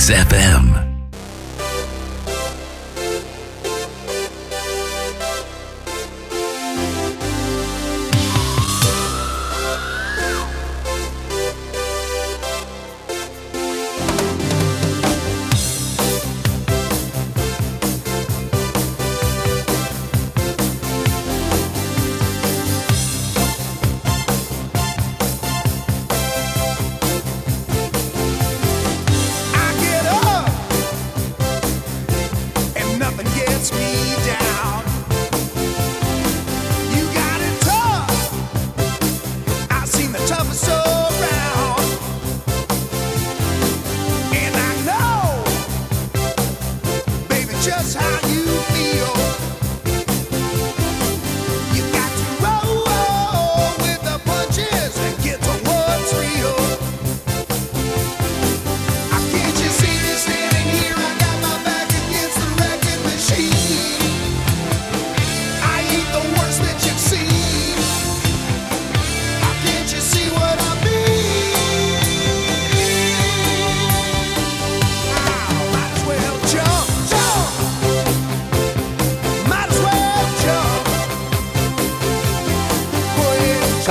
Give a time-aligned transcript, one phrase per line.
[0.00, 0.69] Mix FM.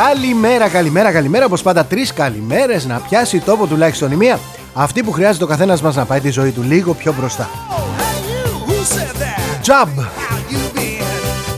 [0.08, 1.46] Καλημέρα, καλημέρα, καλημέρα.
[1.46, 4.40] Όπως πάντα, τρεις καλημέρες να πιάσει τόπο τουλάχιστον η μία.
[4.74, 7.50] Αυτή που χρειάζεται ο καθένας μας να πάει τη ζωή του λίγο πιο μπροστά.
[7.70, 9.62] Oh, hey you, who said that?
[9.62, 9.88] Τζαμπ!
[9.88, 10.04] How
[10.52, 11.04] you been?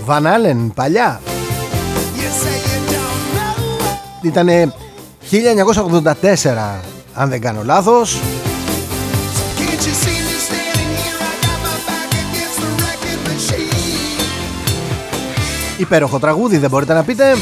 [0.06, 1.22] Βανάλεν, παλιά.
[2.16, 4.28] You say you don't know.
[4.28, 4.74] Ήτανε
[5.32, 6.80] 1984,
[7.14, 8.20] αν δεν κάνω λάθος.
[9.58, 11.20] Can't you see me standing here?
[11.30, 14.22] I got my back against the wrecking machine.
[15.78, 17.36] Υπέροχο τραγούδι, δεν μπορείτε να πείτε.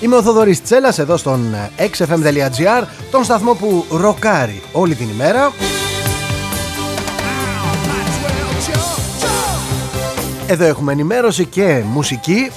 [0.00, 5.50] Είμαι ο Θοδωρής Τσέλας εδώ στον xfm.gr, τον σταθμό που ροκάρει όλη την ημέρα.
[5.50, 5.54] Might
[8.06, 12.50] as well jump, jump, Εδώ έχουμε ενημέρωση και μουσική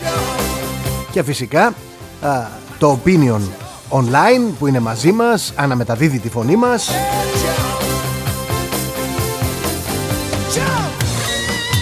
[1.11, 1.73] και φυσικά
[2.22, 2.45] α,
[2.79, 3.41] το Opinion
[3.90, 6.90] Online που είναι μαζί μας, αναμεταδίδει τη φωνή μας.
[10.56, 10.94] jump.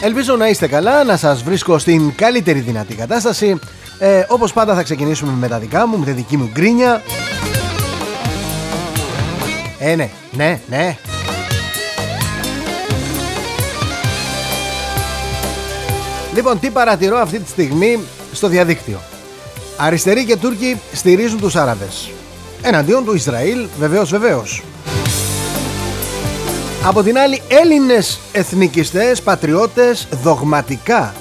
[0.03, 3.59] Ελπίζω να είστε καλά, να σας βρίσκω στην καλύτερη δυνατή κατάσταση.
[4.03, 7.01] Ε, όπως πάντα θα ξεκινήσουμε με τα δικά μου, με τη δική μου γκρίνια.
[9.79, 10.97] Ε, ναι, ναι, ναι.
[16.33, 17.99] Λοιπόν, τι παρατηρώ αυτή τη στιγμή
[18.31, 18.99] στο διαδίκτυο.
[19.77, 22.11] Αριστεροί και Τούρκοι στηρίζουν τους Άραβες.
[22.61, 24.63] Εναντίον του Ισραήλ, βεβαίως, βεβαίως.
[26.83, 31.13] Από την άλλη, Έλληνες εθνικιστές, πατριώτες, δογματικά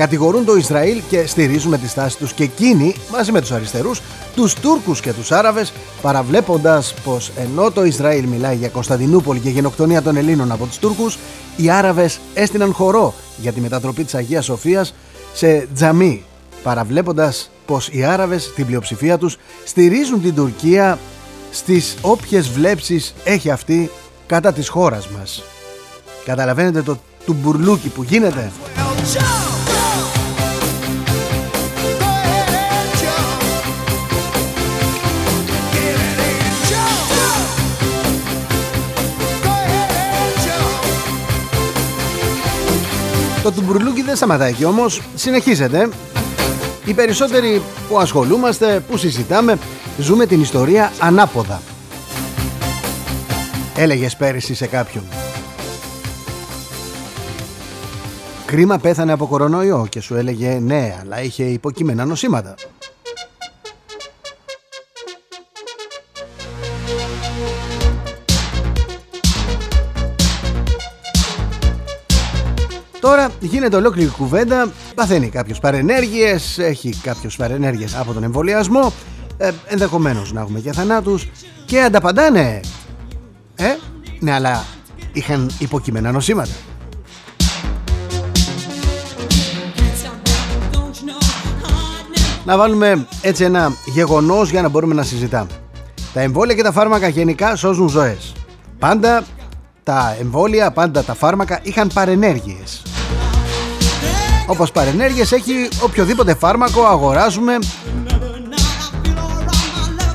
[0.00, 4.02] κατηγορούν το Ισραήλ και στηρίζουν με τη στάση τους και εκείνοι, μαζί με τους αριστερούς,
[4.34, 5.72] τους Τούρκους και τους Άραβες,
[6.02, 11.18] παραβλέποντας πως ενώ το Ισραήλ μιλάει για Κωνσταντινούπολη και γενοκτονία των Ελλήνων από τους Τούρκους,
[11.56, 14.94] οι Άραβες έστειναν χορό για τη μετατροπή της Αγίας Σοφίας
[15.34, 16.24] σε τζαμί,
[16.62, 20.98] παραβλέποντας πως οι Άραβες, στην πλειοψηφία τους, στηρίζουν την Τουρκία
[21.50, 23.90] στις όποιες βλέψεις έχει αυτή
[24.26, 25.42] κατά της χώρας μας.
[26.24, 28.52] Καταλαβαίνετε το του μπουρλούκι που γίνεται;
[43.42, 45.88] Το του μπουρλούκι δεν σταματάει εκεί όμως, συνεχίζεται.
[46.84, 49.58] Οι περισσότεροι που ασχολούμαστε, που συζητάμε,
[49.98, 51.62] ζούμε την ιστορία ανάποδα.
[53.76, 55.04] Έλεγες πέρυσι σε κάποιον.
[58.46, 62.54] Κρίμα πέθανε από κορονοϊό και σου έλεγε ναι, αλλά είχε υποκείμενα νοσήματα.
[73.10, 78.92] Τώρα γίνεται ολόκληρη κουβέντα, παθαίνει κάποιος παρενέργειες, έχει κάποιος παρενέργειες από τον εμβολιασμό,
[79.36, 81.20] ε, ενδεχομένως να έχουμε και θανάτου
[81.64, 82.60] και ανταπαντάνε.
[83.54, 83.76] Ε,
[84.20, 84.64] ναι, αλλά
[85.12, 86.52] είχαν υποκειμένα νοσήματα.
[92.44, 95.50] Να βάλουμε έτσι ένα γεγονός για να μπορούμε να συζητάμε.
[96.12, 98.32] Τα εμβόλια και τα φάρμακα γενικά σώζουν ζωές.
[98.78, 99.24] Πάντα
[99.82, 102.82] τα εμβόλια, πάντα τα φάρμακα είχαν παρενέργειες.
[104.50, 107.58] Όπως παρενέργειες έχει οποιοδήποτε φάρμακο αγοράζουμε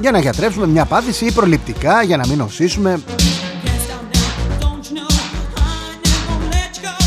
[0.01, 2.99] για να γιατρέψουμε μια πάθηση ή προληπτικά για να μην νοσήσουμε.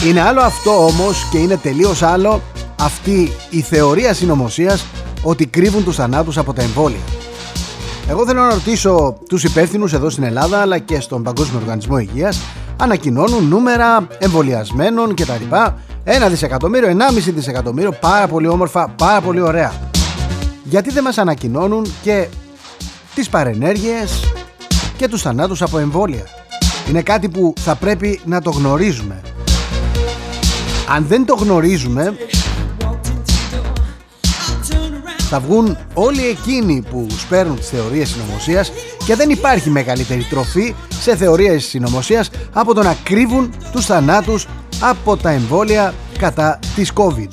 [0.06, 2.42] Είναι άλλο αυτό όμως και είναι τελείως άλλο
[2.80, 4.84] αυτή η θεωρία συνωμοσίας
[5.22, 7.17] ότι κρύβουν τους θανάτους από τα εμβόλια.
[8.10, 12.40] Εγώ θέλω να ρωτήσω τους υπεύθυνους εδώ στην Ελλάδα αλλά και στον Παγκόσμιο Οργανισμό Υγείας
[12.76, 15.54] ανακοινώνουν νούμερα εμβολιασμένων κτλ.
[16.04, 19.72] Ένα δισεκατομμύριο, 1,5 δισεκατομμύριο, πάρα πολύ όμορφα, πάρα πολύ ωραία.
[20.64, 22.28] Γιατί δεν μας ανακοινώνουν και
[23.14, 24.32] τις παρενέργειες
[24.96, 26.24] και τους θανάτους από εμβόλια;
[26.88, 29.20] Είναι κάτι που θα πρέπει να το γνωρίζουμε.
[30.94, 32.16] Αν δεν το γνωρίζουμε
[35.28, 38.72] θα βγουν όλοι εκείνοι που σπέρνουν τις θεωρίες συνωμοσίας
[39.04, 44.46] και δεν υπάρχει μεγαλύτερη τροφή σε θεωρίες συνωμοσίας από το να κρύβουν τους θανάτους
[44.80, 47.28] από τα εμβόλια κατά της COVID.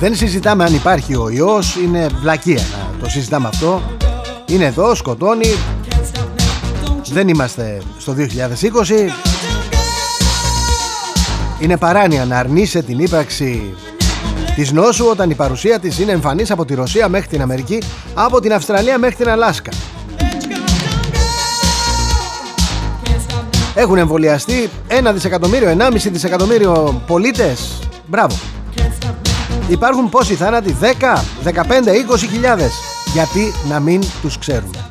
[0.00, 3.82] Δεν συζητάμε αν υπάρχει ο ιός, είναι βλακεία να το συζητάμε αυτό.
[4.46, 5.54] Είναι εδώ, σκοτώνει,
[7.12, 9.29] δεν είμαστε στο 2020.
[11.60, 13.74] Είναι παράνοια να αρνείσαι την ύπαρξη
[14.54, 17.82] της νόσου όταν η παρουσία της είναι εμφανής από τη Ρωσία μέχρι την Αμερική,
[18.14, 19.70] από την Αυστραλία μέχρι την Αλάσκα.
[23.74, 27.78] Έχουν εμβολιαστεί 1 δισεκατομμύριο, 1,5 δισεκατομμύριο πολίτες.
[28.06, 28.36] Μπράβο.
[29.68, 32.72] Υπάρχουν πόσοι θάνατοι, 10, 15, 20 χιλιάδες.
[33.12, 34.89] Γιατί να μην τους ξέρουμε.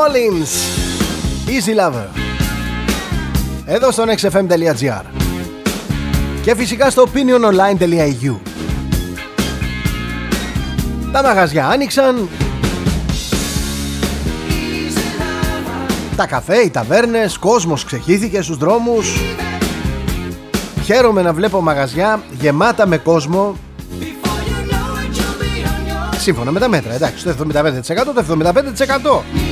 [0.00, 0.52] Collins.
[1.46, 2.06] Easy Lover.
[3.64, 5.04] Εδώ στο nextfm.gr
[6.42, 8.36] Και φυσικά στο opiniononline.eu
[11.12, 12.28] Τα μαγαζιά άνοιξαν.
[16.16, 19.20] Τα καφέ, οι ταβέρνες, κόσμος ξεχύθηκε στους δρόμους.
[20.84, 23.56] Χαίρομαι να βλέπω μαγαζιά γεμάτα με κόσμο.
[26.18, 27.54] Σύμφωνα με τα μέτρα, εντάξει, το 75%
[28.14, 29.49] το 75%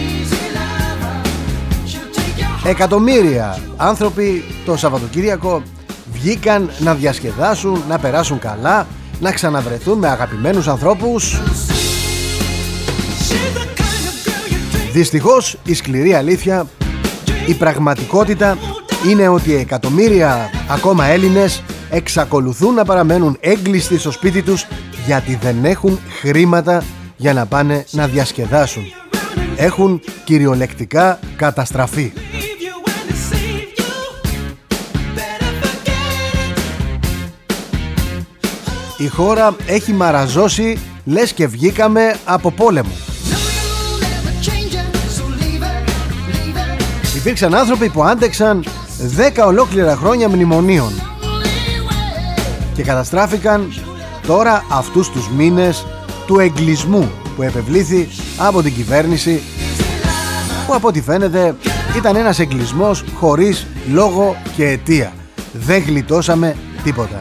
[2.68, 5.62] Εκατομμύρια άνθρωποι το Σαββατοκύριακο
[6.12, 8.86] βγήκαν να διασκεδάσουν, να περάσουν καλά,
[9.20, 11.40] να ξαναβρεθούν με αγαπημένους ανθρώπους.
[14.92, 16.66] Δυστυχώς η σκληρή αλήθεια,
[17.46, 18.58] η πραγματικότητα
[19.08, 24.66] είναι ότι εκατομμύρια ακόμα Έλληνες εξακολουθούν να παραμένουν έγκλειστοι στο σπίτι τους
[25.06, 26.82] γιατί δεν έχουν χρήματα
[27.16, 28.82] για να πάνε να διασκεδάσουν.
[29.56, 32.12] Έχουν κυριολεκτικά καταστραφεί.
[38.98, 42.90] Η χώρα έχει μαραζώσει λες και βγήκαμε από πόλεμο.
[47.16, 48.64] Υπήρξαν άνθρωποι που άντεξαν
[49.36, 50.92] 10 ολόκληρα χρόνια μνημονίων
[52.74, 53.72] και καταστράφηκαν
[54.26, 55.86] τώρα αυτούς τους μήνες
[56.26, 58.08] του εγκλισμού που επευλήθη
[58.38, 59.42] από την κυβέρνηση
[60.66, 61.54] που από ό,τι φαίνεται
[61.96, 65.12] ήταν ένας εγκλισμός χωρίς λόγο και αιτία.
[65.52, 67.20] Δεν γλιτώσαμε τίποτα.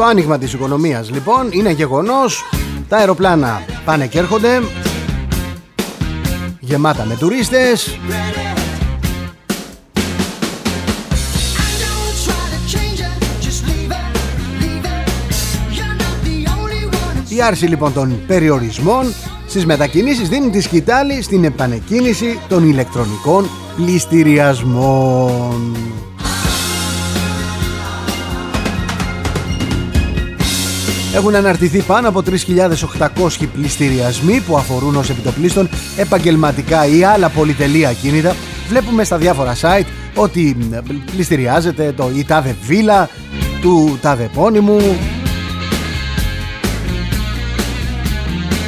[0.00, 2.44] Το άνοιγμα της οικονομίας λοιπόν είναι γεγονός.
[2.88, 4.62] Τα αεροπλάνα πάνε και έρχονται.
[6.60, 7.98] Γεμάτα με τουρίστες.
[17.28, 19.14] Η άρση λοιπόν των περιορισμών
[19.46, 25.76] στις μετακινήσεις δίνει τη σκητάλη στην επανεκκίνηση των ηλεκτρονικών πληστηριασμών.
[31.14, 32.22] Έχουν αναρτηθεί πάνω από
[32.96, 33.08] 3.800
[33.52, 38.34] πληστηριασμοί που αφορούν ως επιτοπλίστων επαγγελματικά ή άλλα πολυτελεία ακίνητα.
[38.68, 40.56] Βλέπουμε στα διάφορα site ότι
[41.12, 43.08] πληστηριάζεται το η τάδε βίλα
[43.60, 44.78] του τάδε πόνιμου.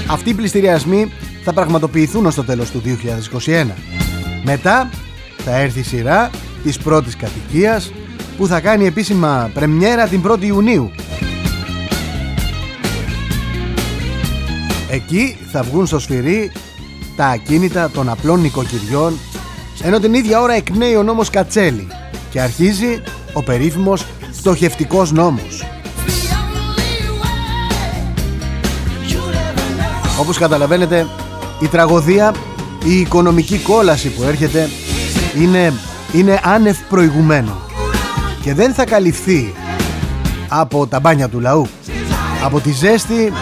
[0.07, 1.13] Αυτοί οι πληστηριασμοί
[1.45, 2.83] θα πραγματοποιηθούν ως το τέλος του
[3.47, 3.67] 2021.
[4.45, 4.91] Μετά
[5.45, 6.31] θα έρθει η σειρά
[6.65, 7.93] της πρώτης κατοικίας
[8.37, 10.91] που θα κάνει επίσημα πρεμιέρα την 1η Ιουνίου
[14.93, 16.53] Εκεί θα βγουν στο σφυρί
[17.17, 19.19] τα ακίνητα των απλών νοικοκυριών
[19.83, 21.87] ενώ την ίδια ώρα εκνέει ο νόμος Κατσέλη
[22.31, 25.65] και αρχίζει ο περίφημος φτωχευτικός νόμος.
[30.21, 31.07] Όπως καταλαβαίνετε
[31.61, 32.35] η τραγωδία,
[32.85, 34.69] η οικονομική κόλαση που έρχεται
[35.41, 35.73] είναι,
[36.13, 37.55] είναι άνευ προηγουμένου
[38.43, 39.55] και δεν θα καλυφθεί
[40.49, 41.67] από τα μπάνια του λαού
[42.45, 43.33] από τη ζέστη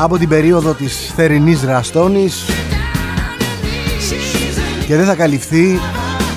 [0.00, 2.44] από την περίοδο της θερινής ραστόνης
[4.86, 5.80] και δεν θα καλυφθεί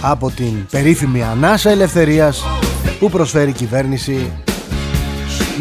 [0.01, 2.45] από την περίφημη ανάσα ελευθερίας
[2.99, 4.31] που προσφέρει η κυβέρνηση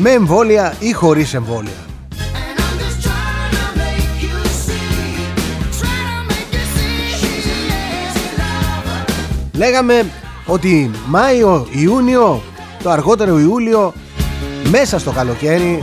[0.00, 1.72] με εμβόλια ή χωρίς εμβόλια.
[9.52, 10.06] Λέγαμε
[10.46, 12.42] ότι Μάιο, Ιούνιο,
[12.82, 13.92] το αργότερο Ιούλιο,
[14.70, 15.82] μέσα στο καλοκαίρι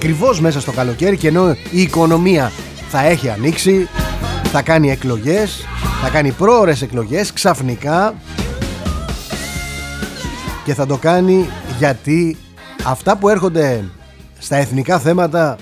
[0.00, 2.52] ακριβώς μέσα στο καλοκαίρι και ενώ η οικονομία
[2.88, 3.88] θα έχει ανοίξει
[4.42, 5.66] θα κάνει εκλογές
[6.02, 8.14] θα κάνει πρόορες εκλογές ξαφνικά
[10.64, 12.36] και θα το κάνει γιατί
[12.84, 13.84] αυτά που έρχονται
[14.38, 15.56] στα εθνικά θέματα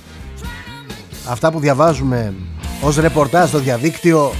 [1.28, 2.34] αυτά που διαβάζουμε
[2.80, 4.32] ως ρεπορτάζ στο διαδίκτυο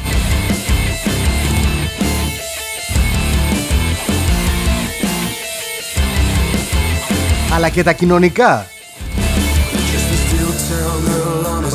[7.55, 8.67] αλλά και τα κοινωνικά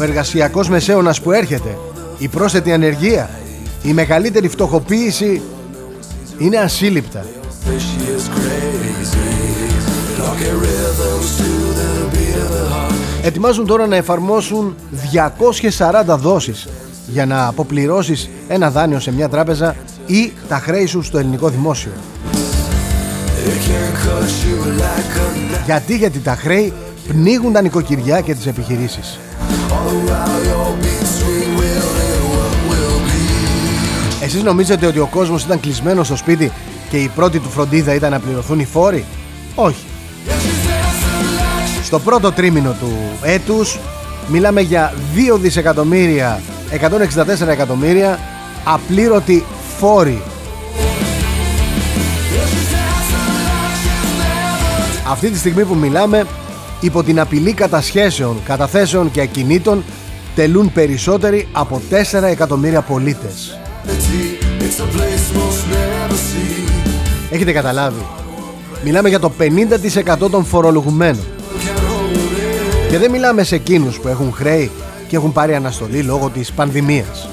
[0.03, 1.77] ο εργασιακός μεσαίωνας που έρχεται
[2.17, 3.29] η πρόσθετη ανεργία
[3.83, 5.41] η μεγαλύτερη φτωχοποίηση
[6.37, 7.25] είναι ασύλληπτα
[13.23, 14.75] Ετοιμάζουν τώρα να εφαρμόσουν
[16.09, 16.67] 240 δόσεις
[17.07, 21.91] για να αποπληρώσεις ένα δάνειο σε μια τράπεζα ή τα χρέη σου στο ελληνικό δημόσιο.
[25.65, 26.73] Γιατί, γιατί τα χρέη
[27.07, 29.19] πνίγουν τα νοικοκυριά και τις επιχειρήσεις.
[34.21, 36.51] Εσείς νομίζετε ότι ο κόσμος ήταν κλεισμένος στο σπίτι
[36.89, 39.05] και η πρώτη του φροντίδα ήταν να πληρωθούν οι φόροι;
[39.55, 39.85] Όχι.
[41.83, 43.79] Στο πρώτο τρίμηνο του έτους
[44.27, 44.93] μιλάμε για
[45.33, 46.41] 2 δισεκατομμύρια
[47.43, 48.19] 164 εκατομμύρια
[48.63, 49.43] απλήρωτοι
[49.77, 50.21] φόροι.
[55.09, 56.25] Αυτή τη στιγμή που μιλάμε
[56.83, 59.83] υπό την απειλή κατασχέσεων, καταθέσεων και ακινήτων
[60.35, 63.59] τελούν περισσότεροι από 4 εκατομμύρια πολίτες.
[67.29, 68.05] Έχετε καταλάβει.
[68.83, 71.23] Μιλάμε για το 50% των φορολογουμένων.
[72.89, 74.71] Και δεν μιλάμε σε εκείνους που έχουν χρέη
[75.07, 77.32] και έχουν πάρει αναστολή λόγω της πανδημίας.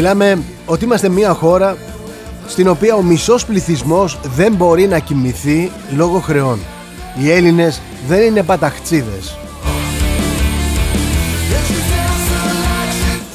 [0.00, 1.76] Μιλάμε ότι είμαστε μια χώρα
[2.46, 6.58] στην οποία ο μισός πληθυσμός δεν μπορεί να κοιμηθεί λόγω χρεών.
[7.20, 9.38] Οι Έλληνες δεν είναι παταχτσίδες.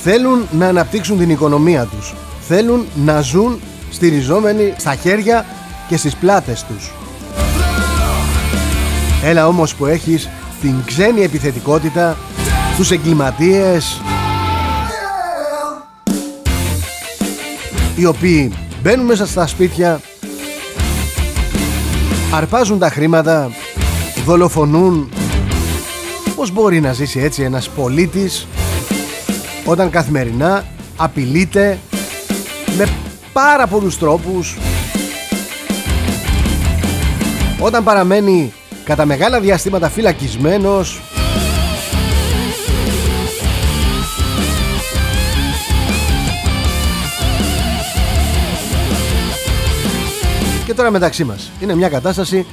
[0.03, 2.13] Θέλουν να αναπτύξουν την οικονομία τους.
[2.47, 3.59] Θέλουν να ζουν
[3.91, 5.45] στηριζόμενοι στα χέρια
[5.87, 6.91] και στις πλάτες τους.
[9.23, 10.29] Έλα όμως που έχεις
[10.61, 12.17] την ξένη επιθετικότητα,
[12.77, 14.01] τους εγκληματίες,
[17.95, 20.01] οι οποίοι μπαίνουν μέσα στα σπίτια
[22.33, 23.51] αρπάζουν τα χρήματα
[24.25, 25.09] δολοφονούν.
[26.35, 28.47] Πως μπορεί να ζήσει έτσι ένας πολίτης
[29.65, 30.63] όταν καθημερινά
[30.97, 31.79] απειλείται
[32.77, 32.87] με
[33.33, 34.57] πάρα πολλούς τρόπους;
[37.59, 41.01] Όταν παραμένει κατά μεγάλα διαστήματα φυλακισμένος
[50.73, 51.51] Και τώρα μεταξύ μας.
[51.59, 52.45] Είναι μια κατάσταση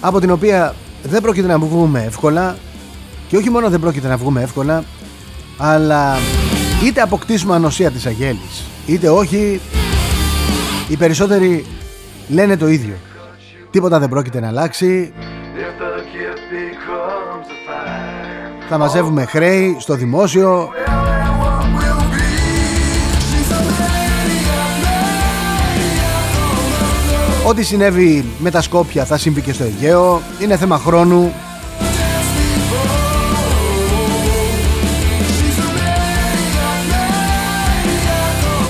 [0.00, 2.56] από την οποία δεν πρόκειται να βγούμε εύκολα.
[3.28, 4.84] Και όχι μόνο δεν πρόκειται να βγούμε εύκολα
[5.56, 6.16] αλλά
[6.84, 9.60] είτε αποκτήσουμε ανοσία της αγέλης είτε όχι
[10.88, 11.66] οι περισσότεροι
[12.28, 12.94] λένε το ίδιο.
[13.70, 15.12] Τίποτα δεν πρόκειται να αλλάξει.
[18.68, 20.70] Θα μαζεύουμε χρέη στο δημόσιο
[27.48, 30.22] Ό,τι συνέβη με τα Σκόπια θα συμβεί και στο Αιγαίο.
[30.40, 31.32] Είναι θέμα χρόνου.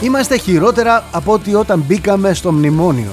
[0.02, 3.12] Είμαστε χειρότερα από ότι όταν μπήκαμε στο μνημόνιο.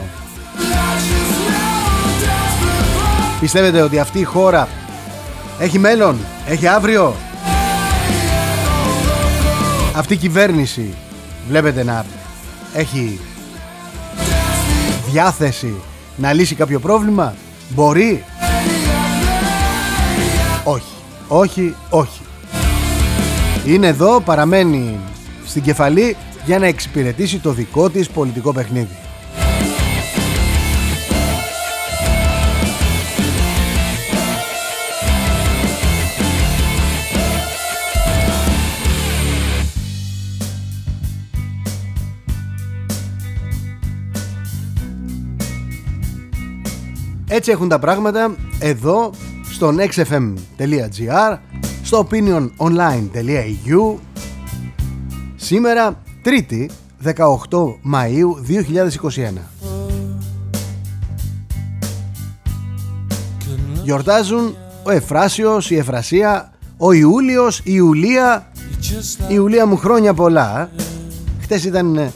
[3.39, 4.67] Πιστεύετε ότι αυτή η χώρα
[5.59, 6.17] έχει μέλλον,
[6.47, 7.15] έχει αύριο;
[9.95, 10.93] αυτή η κυβέρνηση
[11.47, 12.05] βλέπετε να
[12.73, 13.19] έχει
[15.15, 15.73] διάθεση
[16.15, 17.33] να λύσει κάποιο πρόβλημα;
[17.69, 18.23] Μπορεί.
[20.63, 20.93] Όχι.
[21.27, 22.21] Όχι όχι.
[23.65, 24.99] Είναι εδώ παραμένει
[25.45, 29.04] στην κεφαλή για να εξυπηρετήσει το δικό της πολιτικό παιχνίδι
[47.47, 49.11] Έτσι έχουν τα πράγματα εδώ
[49.51, 51.37] στο nextfm.gr
[51.83, 53.95] στο opiniononline.eu
[55.35, 56.65] σήμερα 3η
[57.03, 57.13] 18
[57.93, 58.29] Μαΐου
[59.07, 59.37] 2021
[63.83, 68.51] Γιορτάζουν ο Εφράσιος, η Εφρασία, ο Ιούλιος, η Ιουλία.
[69.21, 70.69] Η Ιουλία μου χρόνια πολλά.
[71.41, 72.11] Χτες ήταν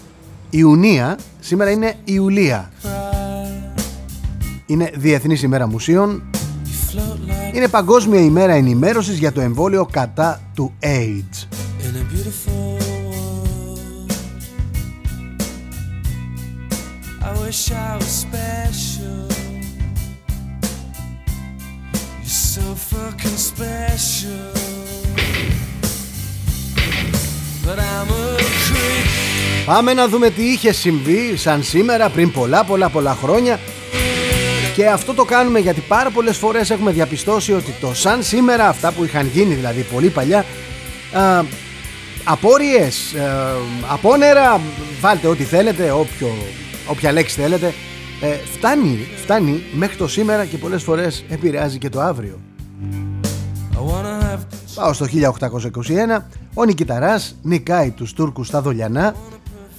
[0.49, 2.69] Ιουνία, σήμερα είναι Ιουλία
[4.69, 6.23] είναι Διεθνής ημέρα μουσείων.
[7.53, 11.47] Είναι Παγκόσμια ημέρα ενημέρωσης για το εμβόλιο κατά του AIDS.
[29.65, 33.59] Πάμε να δούμε τι είχε συμβεί σαν σήμερα πριν πολλά πολλά πολλά χρόνια
[34.79, 38.91] και αυτό το κάνουμε γιατί πάρα πολλές φορές έχουμε διαπιστώσει ότι το σαν σήμερα, αυτά
[38.91, 40.45] που είχαν γίνει δηλαδή πολύ παλιά,
[41.13, 41.43] α,
[42.23, 43.55] απόρριες, α,
[43.93, 44.61] απόνερα,
[45.01, 46.27] βάλτε ό,τι θέλετε, όποιο,
[46.87, 47.73] όποια λέξη θέλετε,
[48.21, 52.39] ε, φτάνει, φτάνει μέχρι το σήμερα και πολλές φορές επηρεάζει και το αύριο.
[54.75, 59.15] Πάω στο 1821, ο Νικηταράς νικάει τους Τούρκους στα Δολιανά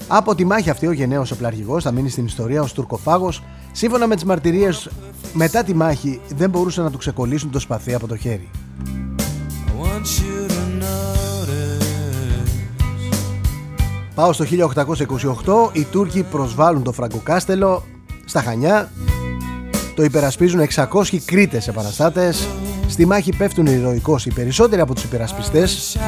[0.08, 4.14] από τη μάχη αυτή ο γενναίος οπλαρχηγός θα μείνει στην ιστορία ως τουρκοφάγος Σύμφωνα με
[4.14, 4.88] τις μαρτυρίες
[5.32, 8.50] μετά τη μάχη δεν μπορούσαν να του ξεκολλήσουν το σπαθί από το χέρι.
[14.14, 17.84] Πάω στο 1828, οι Τούρκοι προσβάλλουν το Φραγκοκάστελο
[18.24, 18.90] στα Χανιά,
[19.94, 20.86] το υπερασπίζουν 600
[21.24, 22.48] Κρήτες επαναστάτες,
[22.88, 25.98] στη μάχη πέφτουν ηρωικώς οι περισσότεροι από τους υπερασπιστές.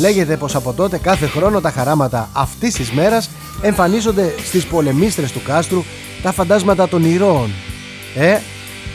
[0.00, 3.30] Λέγεται πως από τότε κάθε χρόνο τα χαράματα αυτής της μέρας
[3.62, 5.82] εμφανίζονται στις πολεμίστρες του κάστρου
[6.22, 7.50] τα φαντάσματα των ηρώων
[8.14, 8.38] ε,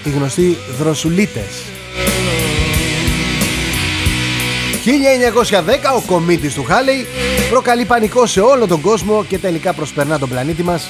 [0.04, 1.64] οι γνωστοί δροσουλίτες.
[4.86, 7.08] 1910 ο κομίτης του Χάλεϊ
[7.50, 10.88] προκαλεί πανικό σε όλο τον κόσμο και τελικά προσπερνά τον πλανήτη μας.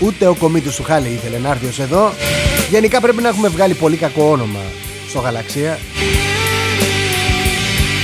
[0.00, 2.12] Ούτε ο κομίτης του Χάλεϊ ήθελε να έρθει ως εδώ.
[2.70, 4.60] Γενικά πρέπει να έχουμε βγάλει πολύ κακό όνομα
[5.08, 5.78] στο γαλαξία.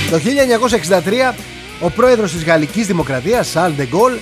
[0.09, 0.19] Το
[1.31, 1.35] 1963
[1.79, 4.13] ο πρόεδρος της Γαλλικής Δημοκρατίας Σαλ Ντεγκόλ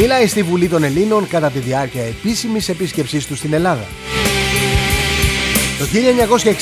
[0.00, 3.86] Μιλάει στη Βουλή των Ελλήνων κατά τη διάρκεια επίσημης επίσκεψής του στην Ελλάδα.
[5.78, 5.84] Το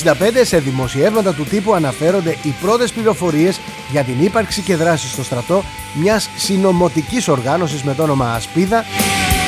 [0.02, 5.22] 1965 σε δημοσιεύματα του τύπου αναφέρονται οι πρώτες πληροφορίες για την ύπαρξη και δράση στο
[5.22, 8.84] στρατό μιας συνομωτικής οργάνωσης με το όνομα Ασπίδα.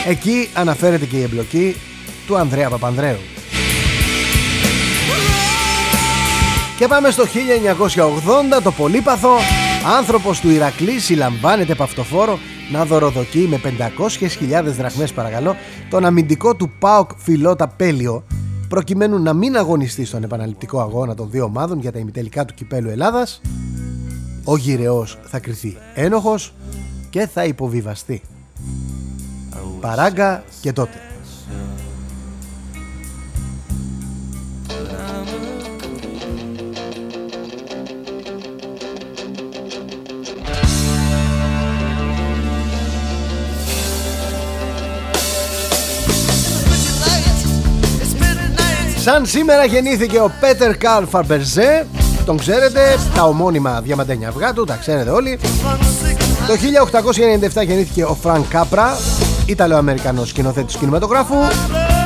[0.07, 1.77] Εκεί αναφέρεται και η εμπλοκή
[2.27, 3.19] του Ανδρέα Παπανδρέου.
[6.79, 7.25] Και πάμε στο
[8.59, 9.39] 1980 το πολύπαθο
[9.99, 12.39] άνθρωπος του Ηρακλή συλλαμβάνεται παυτοφόρο
[12.73, 15.55] να δωροδοκεί με 500.000 δραχμές παρακαλώ
[15.91, 18.25] τον αμυντικό του ΠΑΟΚ Φιλότα Πέλιο
[18.69, 22.89] προκειμένου να μην αγωνιστεί στον επαναληπτικό αγώνα των δύο ομάδων για τα ημιτελικά του κυπέλου
[22.89, 23.41] Ελλάδας.
[24.45, 26.55] Ο γυρεός θα κριθεί ένοχος
[27.11, 28.23] και θα υποβιβαστεί.
[29.81, 31.08] Παράγκα και τότε
[49.11, 51.87] Σαν σήμερα γεννήθηκε ο Πέτερ Καρλ Φαρμπερζέ.
[52.25, 52.81] Τον ξέρετε,
[53.15, 55.39] τα ομώνυμα διαμαντένια αυγά του, τα ξέρετε όλοι.
[56.47, 56.55] Το
[57.61, 58.97] 1897 γεννήθηκε ο Φραν Κάπρα
[59.47, 61.35] Ιταλο-Αμερικανός σκηνοθέτης κινηματογράφου.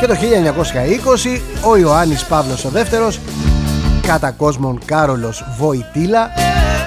[0.00, 3.20] Και το 1920 ο Ιωάννης Παύλος ο δεύτερος
[4.06, 6.30] Κατά κόσμον Κάρολος Βοητήλα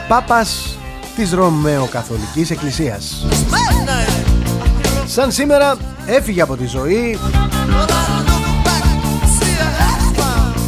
[0.08, 0.78] Πάπας
[1.16, 3.26] της Ρωμαιοκαθολικής Εκκλησίας.
[5.06, 5.76] Σαν σήμερα
[6.06, 7.18] έφυγε από τη ζωή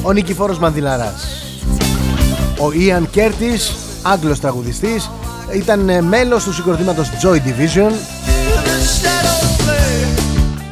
[0.07, 1.27] ο Νικηφόρος Μανδυλαράς.
[2.59, 5.09] Ο Ιαν Κέρτης, Άγγλος τραγουδιστής
[5.53, 7.91] Ήταν ε, μέλος του συγκροτήματος Joy Division.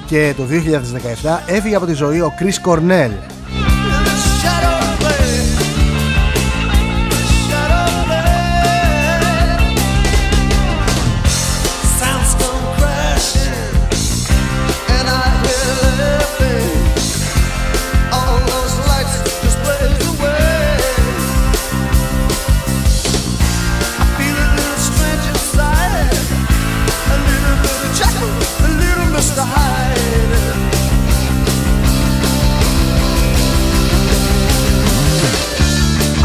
[0.06, 0.44] Και το
[1.24, 3.12] 2017 έφυγε από τη ζωή ο Chris Cornell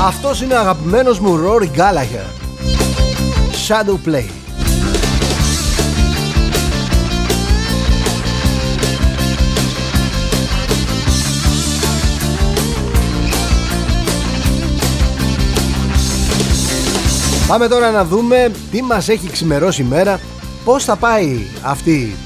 [0.07, 2.27] Αυτός είναι ο αγαπημένος μου Rory Gallagher.
[3.69, 4.25] Shadow Play.
[17.47, 20.21] Πάμε τώρα να δούμε τι μας έχει ξημερώσει η μέρα
[20.65, 22.17] Πώς θα πάει αυτή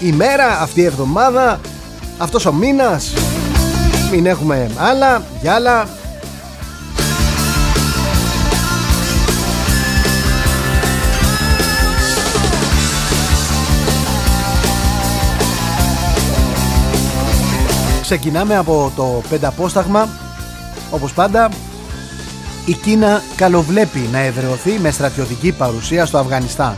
[0.00, 1.60] η μέρα, αυτή η εβδομάδα
[2.18, 3.12] Αυτός ο μήνας.
[4.10, 5.22] Μην έχουμε άλλα,
[5.54, 5.88] άλλα
[18.08, 20.08] Ξεκινάμε από το πενταπόσταγμα
[20.90, 21.50] Όπως πάντα
[22.66, 26.76] η Κίνα καλοβλέπει να εδρεωθεί με στρατιωτική παρουσία στο Αφγανιστάν.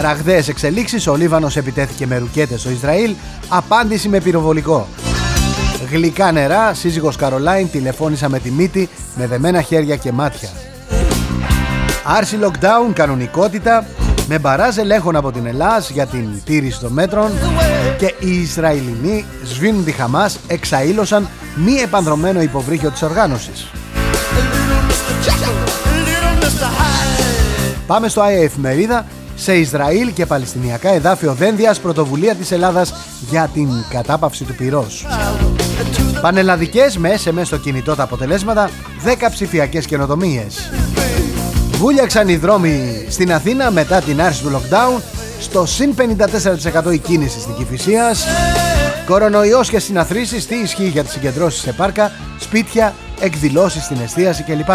[0.00, 3.14] Ραγδαίες εξελίξεις, ο Λίβανος επιτέθηκε με ρουκέτες στο Ισραήλ,
[3.48, 4.88] απάντηση με πυροβολικό.
[5.90, 10.48] Γλυκά νερά, σύζυγος Καρολάιν τηλεφώνησα με τη μύτη με δεμένα χέρια και μάτια.
[12.04, 13.86] Άρση lockdown, κανονικότητα,
[14.32, 17.30] με μπαράζ ελέγχων από την Ελλάς για την τήρηση των μέτρων
[17.98, 23.66] και οι Ισραηλινοί σβήνουν τη Χαμάς, εξαήλωσαν μη επανδρομένο υποβρύχιο της οργάνωσης.
[27.86, 32.94] Πάμε στο ΆΕ Εφημερίδα σε Ισραήλ και Παλαιστινιακά εδάφιο Δένδιας πρωτοβουλία της Ελλάδας
[33.30, 35.06] για την κατάπαυση του πυρός.
[36.20, 38.70] Πανελλαδικές με SMS στο κινητό τα αποτελέσματα
[39.04, 40.70] 10 ψηφιακές καινοτομίες.
[41.82, 45.00] Βούλιαξαν οι δρόμοι στην Αθήνα μετά την άρση του lockdown
[45.40, 45.94] στο συν
[46.86, 48.26] 54% η κίνηση στην Κηφισίας
[49.06, 54.70] Κορονοϊός και συναθρήσεις τι ισχύει για τις συγκεντρώσεις σε πάρκα, σπίτια, εκδηλώσεις στην εστίαση κλπ.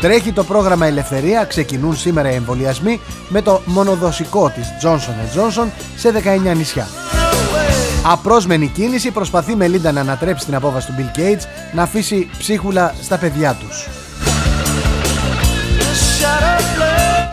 [0.00, 6.12] Τρέχει το πρόγραμμα Ελευθερία, ξεκινούν σήμερα οι εμβολιασμοί με το μονοδοσικό της Johnson Johnson σε
[6.50, 6.88] 19 νησιά.
[8.06, 11.42] Απρόσμενη κίνηση προσπαθεί η Μελίντα να ανατρέψει την απόφαση του Bill Gates
[11.74, 13.95] να αφήσει ψίχουλα στα παιδιά τους.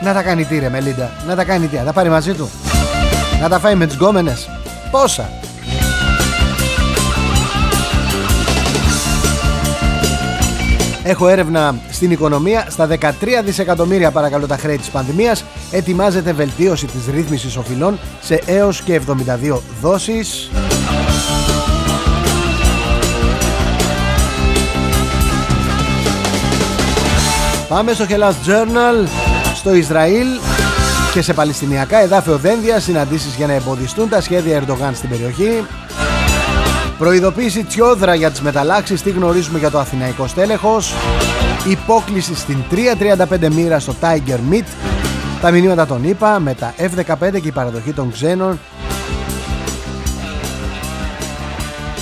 [0.04, 2.50] Να τα κάνει τι ρε Μελίντα, να τα κάνει τι, να τα πάρει μαζί του.
[3.42, 4.50] Να τα φάει με τις γκόμενες.
[4.92, 5.30] Πόσα.
[11.04, 12.66] Έχω έρευνα στην οικονομία.
[12.70, 13.02] Στα 13
[13.44, 19.62] δισεκατομμύρια παρακαλώ τα χρέη της πανδημίας ετοιμάζεται βελτίωση της ρύθμισης οφειλών σε έως και 72
[19.82, 20.50] δόσεις.
[27.74, 29.08] Πάμε στο Hellas Journal,
[29.56, 30.28] στο Ισραήλ
[31.14, 35.66] και σε Παλαιστινιακά εδάφιο Δένδια συναντήσεις για να εμποδιστούν τα σχέδια Ερντογάν στην περιοχή.
[36.98, 40.94] Προειδοποίηση Τσιόδρα για τις μεταλλάξεις, τι γνωρίζουμε για το αθηναϊκό στέλεχος.
[41.70, 44.68] Υπόκληση στην 3.35 μοίρα στο Tiger Meat.
[45.42, 48.60] Τα μηνύματα των ΗΠΑ με τα F-15 και η παραδοχή των ξένων.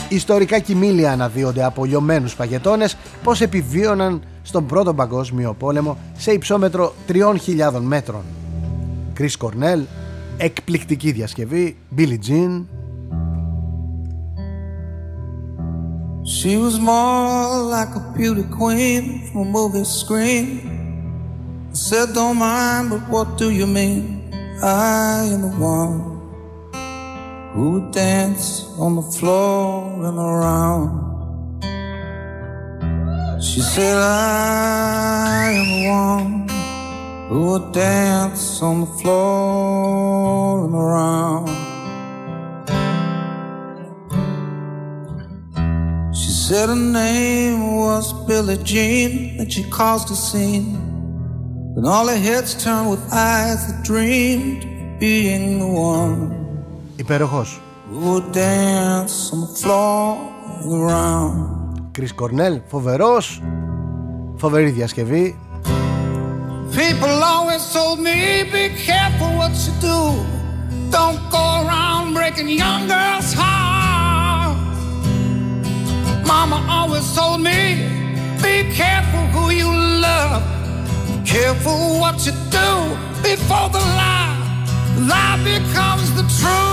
[0.07, 7.35] Ιστορικά κοιμήλια αναδύονται από λιωμένους παγετώνες πως επιβίωναν στον πρώτο παγκόσμιο πόλεμο σε υψόμετρο 3.000
[7.81, 8.21] μέτρων.
[9.17, 9.83] Chris Cornell,
[10.37, 12.65] εκπληκτική διασκευή, Billie Jean,
[16.23, 20.47] She was more like a beauty queen from a movie screen.
[21.71, 24.31] I said, Don't mind, but what do you mean?
[24.63, 25.99] I am the one
[27.53, 31.10] who would dance on the floor and around.
[33.40, 36.48] She said, I am the one
[37.28, 41.66] who would dance on the floor and around.
[46.48, 50.78] Said her name was Billie Jean, and she caused a scene.
[51.74, 56.20] Then all her heads turned with eyes that dreamed of being the one.
[56.98, 57.60] Υπέροχος.
[57.90, 61.59] Who would dance on the floor and around.
[61.98, 63.42] Chris Cornell, φοβερός.
[64.36, 65.38] Φοβερή διασκευή.
[66.76, 68.18] People always told me,
[68.52, 70.00] be careful what you do.
[70.96, 74.78] Don't go around breaking young girls' hearts.
[76.30, 77.60] Mama always told me,
[78.46, 79.70] be careful who you
[80.06, 80.42] love,
[81.24, 82.70] careful what you do
[83.28, 84.36] before the lie,
[85.10, 86.69] lie becomes the truth.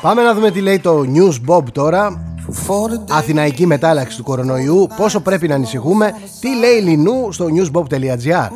[0.00, 2.22] Πάμε να δούμε τι λέει το News Bob τώρα.
[2.66, 2.98] for 40 days.
[3.10, 8.48] Αθηναϊκή μετάλλαξη του κορονοϊού, πόσο πρέπει να ανησυχούμε, τι λέει Λινού στο newsbob.gr.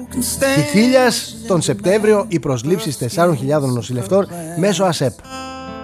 [0.71, 4.27] Χιλιάς τον Σεπτέμβριο οι προσλήψεις 4.000 νοσηλευτών
[4.59, 5.13] μέσω ΑΣΕΠ.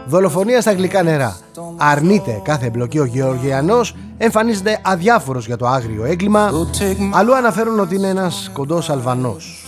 [0.06, 1.36] Δολοφονία στα γλυκά νερά.
[1.76, 6.50] Αρνείται κάθε εμπλοκή ο Γεωργιανός, εμφανίζεται αδιάφορος για το άγριο έγκλημα.
[6.52, 9.62] Go take my Αλλού αναφέρουν ότι είναι ένας κοντός Αλβανός.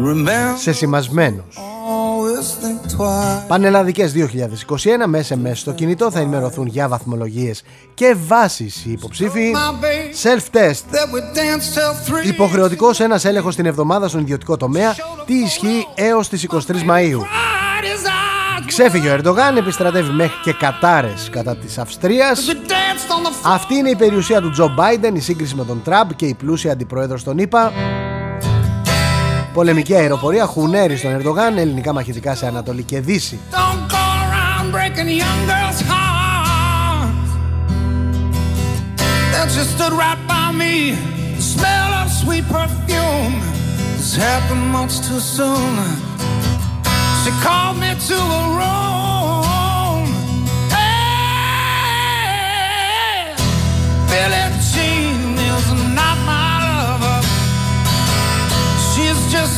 [0.00, 0.56] remember.
[2.92, 3.00] Σεσημασμένος.
[3.00, 3.48] Always think twice.
[3.48, 7.62] Πανελλαδικές 2021 με SMS στο κινητό θα ενημερωθούν για βαθμολογίες
[7.94, 9.52] και βάσεις οι υποψήφοι.
[9.54, 10.94] My babe Self-test.
[10.94, 12.26] that we danced till three.
[12.28, 14.94] Υποχρεωτικός ένας έλεγχος την εβδομάδα στον ιδιωτικό τομέα.
[15.26, 17.18] Τι ισχύει έως τις 23 Μαΐου.
[17.20, 18.64] Pride is ours.
[18.66, 22.46] Ξέφυγε ο Ερντογάν, επιστρατεύει μέχρι και κατάρες κατά της Αυστρίας.
[22.48, 25.82] We danced on the Αυτή είναι η περιουσία του Τζο Μπάιντεν, η σύγκριση με τον
[25.84, 27.72] Τραμπ και η πλούσια αντιπρόεδρος των ΗΠΑ.
[29.52, 33.38] Πολεμική αεροπορία χουνέρι στον Ερντογάν, ελληνικά μαχητικά σε Ανατολή και Δύση.
[33.50, 33.92] Don't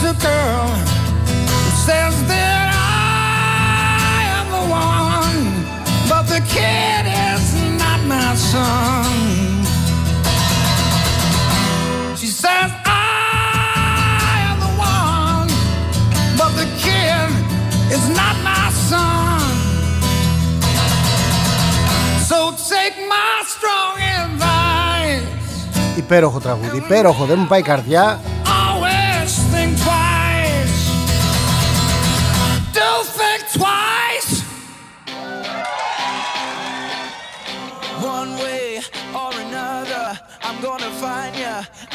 [0.04, 0.68] a girl
[1.50, 2.68] who says that
[4.12, 5.40] I am the one,
[6.12, 7.46] but the kid is
[7.84, 9.06] not my son.
[12.20, 15.50] She says I am the one,
[16.40, 17.30] but the kid
[17.96, 19.42] is not my son.
[22.30, 22.38] So
[22.74, 25.28] take my strong advice.
[25.98, 28.20] Υπέροχο τραγούδι, υπέροχο, δεν μου πάει η καρδιά.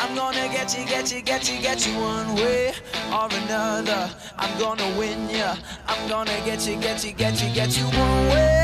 [0.09, 1.93] I'm gonna get you, get you, get you, get you.
[1.99, 2.73] One way
[3.19, 5.57] or another, I'm gonna win ya.
[5.91, 7.87] I'm gonna get you, get you, get you, get you.
[8.05, 8.59] One way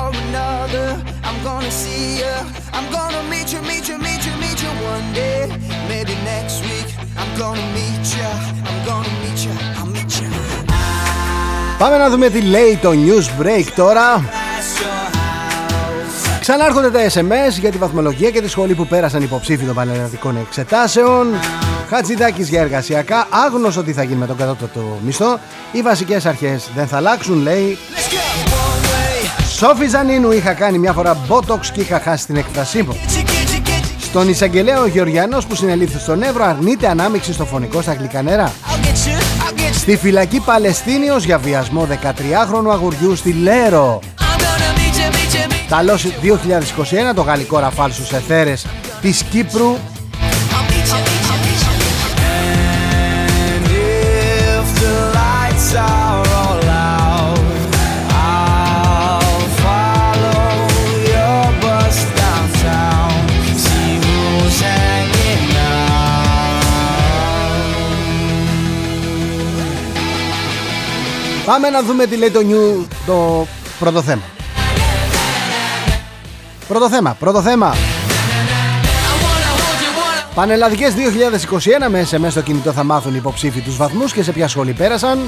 [0.00, 0.88] or another,
[1.28, 2.34] I'm gonna see ya.
[2.76, 5.40] I'm gonna meet you, meet you, meet you, meet you one day.
[5.88, 6.88] Maybe next week,
[7.20, 8.30] I'm gonna meet ya.
[8.68, 9.54] I'm gonna meet ya.
[9.78, 10.28] I'll meet ya.
[11.78, 14.39] Πάμε να δούμε τι λέει το news break τώρα.
[16.41, 16.71] At your house.
[16.71, 20.37] Ξανάρχονται τα SMS για τη βαθμολογία και τη σχολή που πέρασαν οι υποψήφοι των πανελλαδικών
[20.37, 21.27] εξετάσεων.
[21.89, 25.39] Χατζηδάκης για εργασιακά, άγνωστο τι θα γίνει με τον κατώτατο μισθό.
[25.71, 27.77] Οι βασικές αρχές δεν θα αλλάξουν, λέει.
[27.77, 28.49] Let's go.
[28.49, 29.45] One way.
[29.47, 32.93] Σόφι Ζανίνου είχα κάνει μια φορά botox και είχα χάσει την έκφρασή μου.
[32.93, 34.03] Get you, get you, get you.
[34.03, 38.51] Στον εισαγγελέα ο Γεωργιανός που συνελήφθη στον Εύρο αρνείται ανάμειξη στο φωνικό στα γλυκά νερά.
[38.51, 39.73] I'll get you, I'll get you.
[39.73, 43.99] Στη φυλακή Παλαιστίνιος για βιασμό 13χρονου αγουριού στη Λέρο
[45.71, 45.93] καλό
[47.11, 48.65] 2021 το γαλλικό ραφάλ στους εθέρες
[49.01, 49.77] της Κύπρου
[71.45, 72.41] Πάμε να δούμε τι λέει το
[73.05, 73.47] το
[73.79, 74.21] πρώτο θέμα.
[76.71, 77.75] Πρώτο θέμα, πρώτο θέμα.
[80.35, 84.47] Πανελλαδικές 2021 με SMS στο κινητό θα μάθουν οι υποψήφοι τους βαθμούς και σε ποια
[84.47, 85.19] σχολή πέρασαν.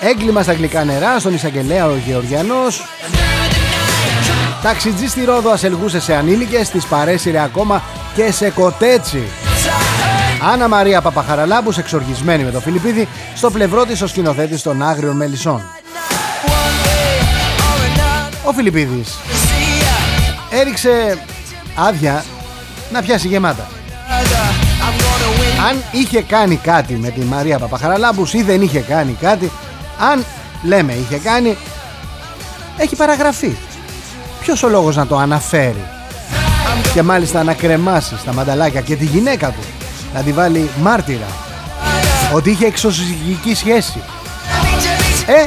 [0.00, 2.84] Έγκλημα στα γλυκά νερά στον εισαγγελέα ο Γεωργιανός.
[4.62, 7.82] Ταξιτζή στη Ρόδο ασελγούσε σε ανήλικες, τις παρέσυρε ακόμα
[8.14, 9.22] και σε κοτέτσι.
[10.52, 15.62] Άννα Μαρία Παπαχαραλάμπους εξοργισμένη με το Φιλιππίδη στο πλευρό της ο σκηνοθέτης των Άγριων Μελισσών.
[18.44, 19.53] Ο Φιλιππίδης See ya.
[20.60, 21.18] Έριξε
[21.74, 22.24] άδεια
[22.92, 23.68] να πιάσει γεμάτα.
[23.68, 25.68] I'm gonna win.
[25.68, 29.50] Αν είχε κάνει κάτι με τη Μαρία Παπαχαραλάμπους ή δεν είχε κάνει κάτι,
[30.12, 30.24] αν
[30.62, 31.56] λέμε είχε κάνει,
[32.76, 33.56] έχει παραγραφεί.
[34.40, 35.84] Ποιος ο λόγος να το αναφέρει;
[36.92, 39.64] Και μάλιστα να κρεμάσει στα μανταλάκια και τη γυναίκα του,
[40.14, 41.26] να τη βάλει μάρτυρα
[42.34, 44.02] ότι είχε εξωσυγική σχέση.
[45.26, 45.46] Ε,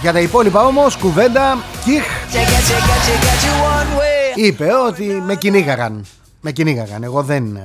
[0.00, 3.90] για τα υπόλοιπα όμως κουβέντα κιχ Get you, get you, get you, get you one
[3.98, 4.38] way.
[4.46, 6.04] είπε ότι με κυνήγαγαν.
[6.40, 7.02] Με κυνήγαγαν.
[7.02, 7.56] Εγώ δεν.
[7.56, 7.64] ε,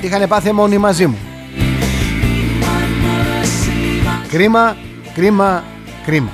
[0.00, 1.18] Είχαν πάθει μόνοι μαζί μου.
[4.28, 4.76] Κρίμα,
[5.14, 5.64] κρίμα,
[6.06, 6.30] κρίμα.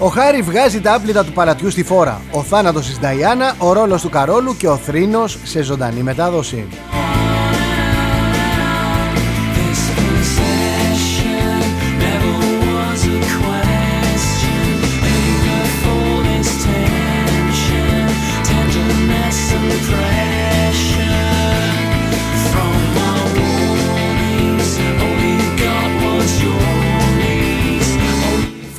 [0.00, 2.20] Ο Χάρη βγάζει τα άπλυτα του παλατιού στη φόρα.
[2.30, 6.66] Ο θάνατος της Νταϊάννα, ο ρόλος του Καρόλου και ο θρήνος σε ζωντανή μετάδοση.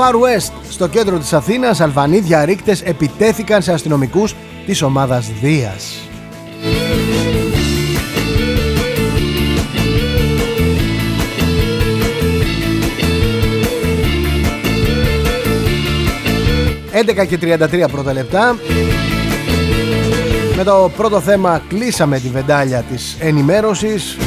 [0.01, 4.35] Far West, στο κέντρο της Αθήνας, Αλβανοί διαρρήκτες επιτέθηκαν σε αστυνομικούς
[4.65, 6.09] της ομάδας Δίας.
[16.91, 18.57] «11 και 33 πρώτα λεπτά.
[20.55, 24.17] Με το πρώτο θέμα κλείσαμε τη βεντάλια της ενημέρωσης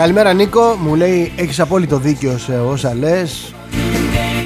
[0.00, 3.54] Καλημέρα Νίκο, μου λέει έχεις απόλυτο δίκιο σε όσα λες.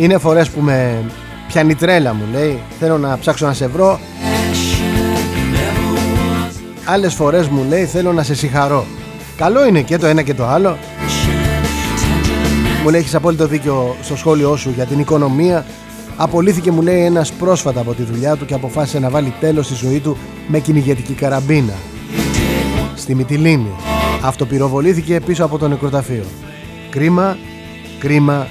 [0.00, 1.04] Είναι φορές που με
[1.46, 2.58] πιάνει τρέλα μου λέει.
[2.78, 4.00] Θέλω να ψάξω να σε βρω.
[6.84, 8.86] Άλλες φορές μου λέει θέλω να σε συγχαρώ.
[9.36, 10.78] Καλό είναι και το ένα και το άλλο.
[12.82, 15.66] Μου λέει έχεις απόλυτο δίκιο στο σχόλιο σου για την οικονομία.
[16.16, 19.74] Απολύθηκε μου λέει ένας πρόσφατα από τη δουλειά του και αποφάσισε να βάλει τέλος στη
[19.74, 21.74] ζωή του με κυνηγετική καραμπίνα.
[22.94, 23.93] Στη Μυτιλίνη
[24.26, 26.24] Αυτοπυροβολήθηκε πίσω από το νεκροταφείο.
[26.90, 27.36] Κρίμα,
[27.98, 28.46] κρίμα,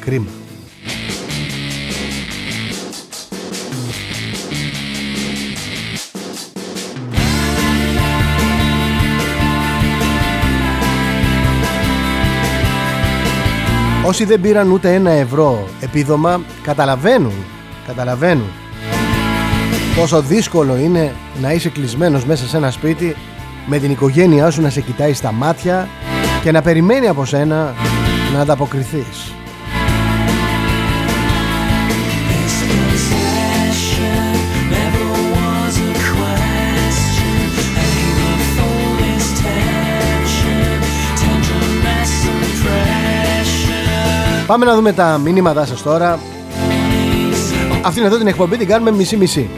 [0.00, 0.26] κρίμα.
[14.06, 17.44] Όσοι δεν πήραν ούτε ένα ευρώ επίδομα καταλαβαίνουν,
[17.86, 18.50] καταλαβαίνουν
[19.96, 23.16] πόσο δύσκολο είναι να είσαι κλεισμένος μέσα σε ένα σπίτι
[23.66, 25.88] με την οικογένειά σου να σε κοιτάει στα μάτια
[26.42, 27.74] και να περιμένει από σένα
[28.34, 29.34] να ανταποκριθείς.
[44.46, 46.18] Πάμε να δούμε τα μηνύματά σας τώρα
[47.82, 49.50] Αυτήν εδώ την εκπομπή την κάνουμε μισή-μισή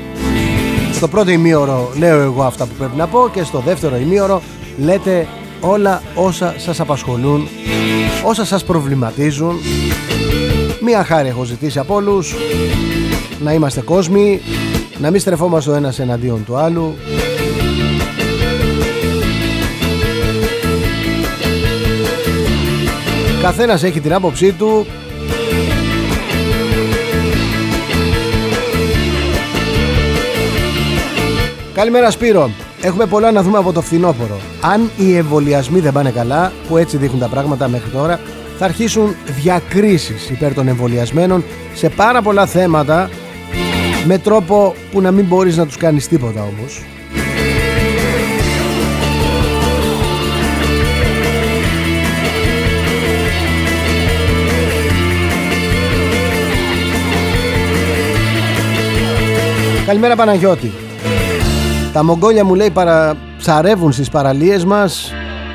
[0.96, 4.42] Στο πρώτο ημίωρο λέω εγώ αυτά που πρέπει να πω Και στο δεύτερο ημίωρο
[4.78, 5.26] λέτε
[5.60, 7.48] όλα όσα σας απασχολούν
[8.24, 9.56] Όσα σας προβληματίζουν.
[10.80, 12.34] Μία χάρη έχω ζητήσει από όλους
[13.42, 14.40] Να είμαστε κόσμοι
[14.98, 16.94] Να μην στρεφόμαστε ο ένας εναντίον του άλλου.
[23.42, 24.86] Καθένας έχει την άποψή του
[31.76, 32.50] Καλημέρα Σπύρο.
[32.82, 34.40] Έχουμε πολλά να δούμε από το φθινόπωρο.
[34.60, 38.20] Αν οι εμβολιασμοί δεν πάνε καλά Που έτσι δείχνουν τα πράγματα μέχρι τώρα
[38.58, 43.10] Θα αρχίσουν διακρίσεις υπέρ των εμβολιασμένων Σε πάρα πολλά θέματα
[44.06, 46.84] Με τρόπο που να μην μπορείς να τους κάνεις τίποτα όμως.
[59.86, 60.85] Καλημέρα Παναγιώτη
[61.96, 63.16] Τα Μογγόλια μου λέει παρα...
[63.38, 65.12] ψαρεύουν στις παραλίες μας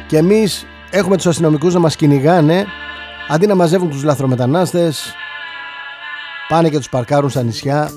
[0.08, 2.66] Και εμείς έχουμε τους αστυνομικούς να μας κυνηγάνε
[3.30, 5.14] Αντί να μαζεύουν τους λαθρομετανάστες
[6.48, 7.92] Πάνε και τους παρκάρουν στα νησιά.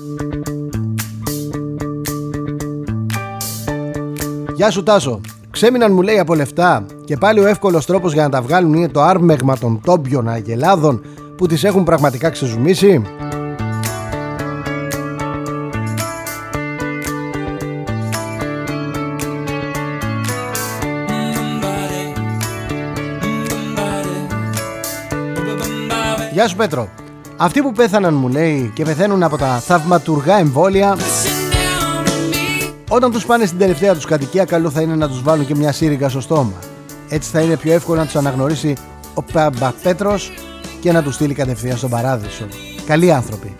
[4.55, 5.21] Γεια σου Τάσο.
[5.49, 8.89] Ξέμειναν μου λέει από λεφτά Και πάλι ο εύκολος τρόπος για να τα βγάλουν είναι
[8.89, 11.01] το άρμεγμα των τόμπιων αγελάδων
[11.37, 13.01] Που τις έχουν πραγματικά ξεζουμίσει
[26.35, 26.89] Γεια σου Πέτρο.
[27.37, 30.97] Αυτοί που πέθαναν μου λέει και πεθαίνουν από τα θαυματουργά εμβόλια
[32.89, 35.71] όταν τους πάνε στην τελευταία τους κατοικία καλό θα είναι να τους βάλουν και μια
[35.71, 36.53] σύριγγα στο στόμα.
[37.09, 38.75] Έτσι θα είναι πιο εύκολο να τους αναγνωρίσει
[39.13, 39.23] ο
[39.83, 40.31] Πέτρος
[40.81, 42.47] και να τους στείλει κατευθείαν στον παράδεισο.
[42.85, 43.55] Καλοί άνθρωποι.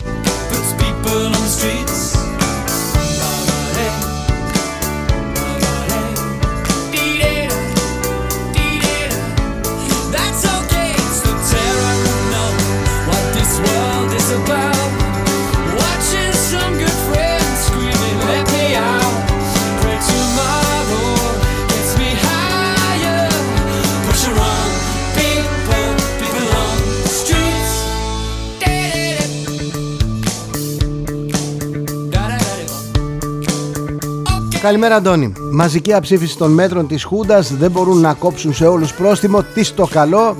[34.66, 35.32] Καλημέρα Αντώνη.
[35.50, 39.42] Μαζική αψήφιση των μέτρων της Χούντας δεν μπορούν να κόψουν σε όλους πρόστιμο.
[39.42, 40.36] Τι στο καλό.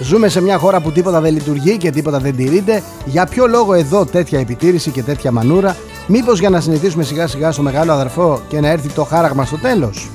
[0.00, 2.82] Ζούμε σε μια χώρα που τίποτα δεν λειτουργεί και τίποτα δεν τηρείται.
[3.04, 5.76] Για ποιο λόγο εδώ τέτοια επιτήρηση και τέτοια μανούρα;
[6.06, 9.56] Μήπως για να συνηθίσουμε σιγά σιγά στο μεγάλο αδερφό και να έρθει το χάραγμα στο
[9.56, 10.10] τέλος;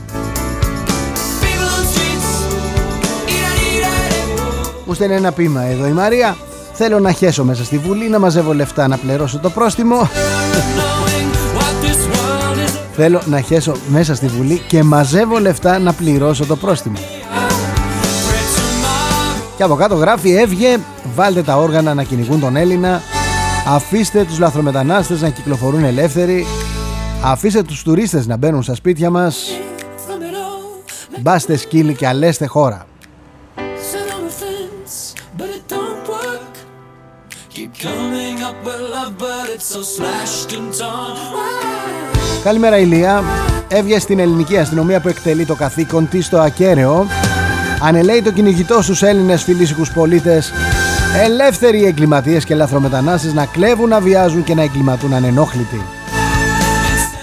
[4.85, 6.37] Μου στέλνει ένα ποίημα εδώ η Μαρία.
[6.73, 10.09] Θέλω να χέσω μέσα στη Βουλή, να μαζεύω λεφτά, να πληρώσω το πρόστιμο.
[13.03, 16.97] Θέλω να χέσω μέσα στη Βουλή και μαζεύω λεφτά να πληρώσω το πρόστιμο.
[19.57, 20.77] Και από κάτω γράφει έβγε,
[21.15, 23.01] βάλτε τα όργανα να κυνηγούν τον Έλληνα,
[23.67, 26.45] αφήστε τους λαθρομετανάστες να κυκλοφορούν ελεύθεροι,
[27.23, 29.49] αφήστε τους τουρίστες να μπαίνουν στα σπίτια μας,
[30.07, 31.19] from it all.
[31.21, 32.85] μπάστε σκύλοι και αλέστε χώρα.
[33.55, 33.61] Sit
[34.15, 36.53] on the fence, but it don't work.
[37.53, 41.80] Keep coming up with love, but it's so slashed and torn.
[42.43, 43.23] Καλημέρα Ηλία.
[43.67, 47.07] Έβγε στην ελληνική αστυνομία που εκτελεί το καθήκον της στο ακέραιο.
[47.81, 50.53] Ανελέει το κυνηγητό στους Έλληνες φιλήσικους πολίτες
[51.23, 55.81] ελεύθεροι εγκληματίες και λαθρομετανάστες να κλέβουν, να βιάζουν και να εγκληματούν ανενόχλητοι.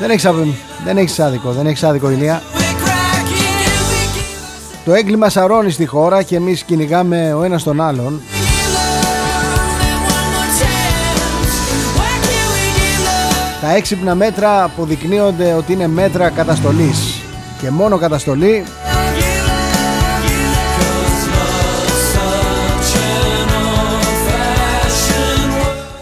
[0.01, 0.55] Δεν έχεις, άδικο,
[0.85, 2.43] δεν έχεις άδικο, δεν έχεις άδικο Ηλία.
[2.55, 7.63] We're cracking and we give Το έγκλημα σαρώνει στη χώρα και εμείς κυνηγάμε ο ένας
[7.63, 8.21] τον άλλον.
[13.61, 17.23] Τα έξυπνα μέτρα αποδεικνύονται ότι είναι μέτρα καταστολής.
[17.61, 18.65] Και μόνο καταστολή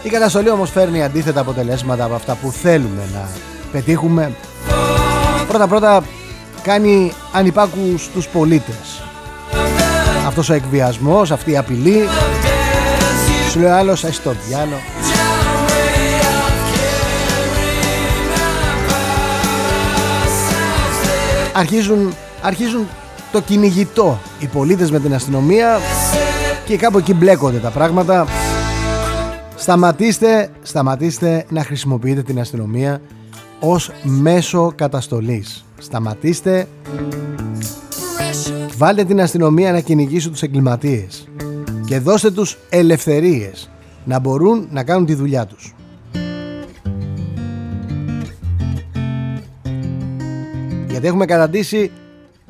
[0.03, 3.29] Η καταστολή όμως φέρνει αντίθετα αποτελέσματα από αυτά που θέλουμε να
[3.73, 4.33] πετύχουμε.
[5.49, 6.03] Πρώτα πρώτα
[6.63, 9.03] κάνει ανυπάκους τους πολίτες.
[10.27, 12.09] Αυτός ο εκβιασμός, αυτή η απειλή.
[13.51, 14.77] Σου λέει ο άλλος, ας το διάλο.
[21.59, 22.87] Αρχίζουν, αρχίζουν
[23.33, 25.79] το κυνηγητό οι πολίτες με την αστυνομία
[26.67, 28.27] και κάπου εκεί μπλέκονται τα πράγματα.
[29.57, 33.01] Σταματήστε, σταματήστε να χρησιμοποιείτε την αστυνομία
[33.61, 35.65] ως μέσο καταστολής.
[35.79, 36.69] Σταματήστε,
[38.77, 41.29] βάλτε την αστυνομία να κυνηγήσει τους εγκληματίες
[41.87, 43.71] και δώστε τους ελευθερίες
[44.05, 45.75] να μπορούν να κάνουν τη δουλειά τους.
[50.97, 51.91] Γιατί έχουμε καταντήσει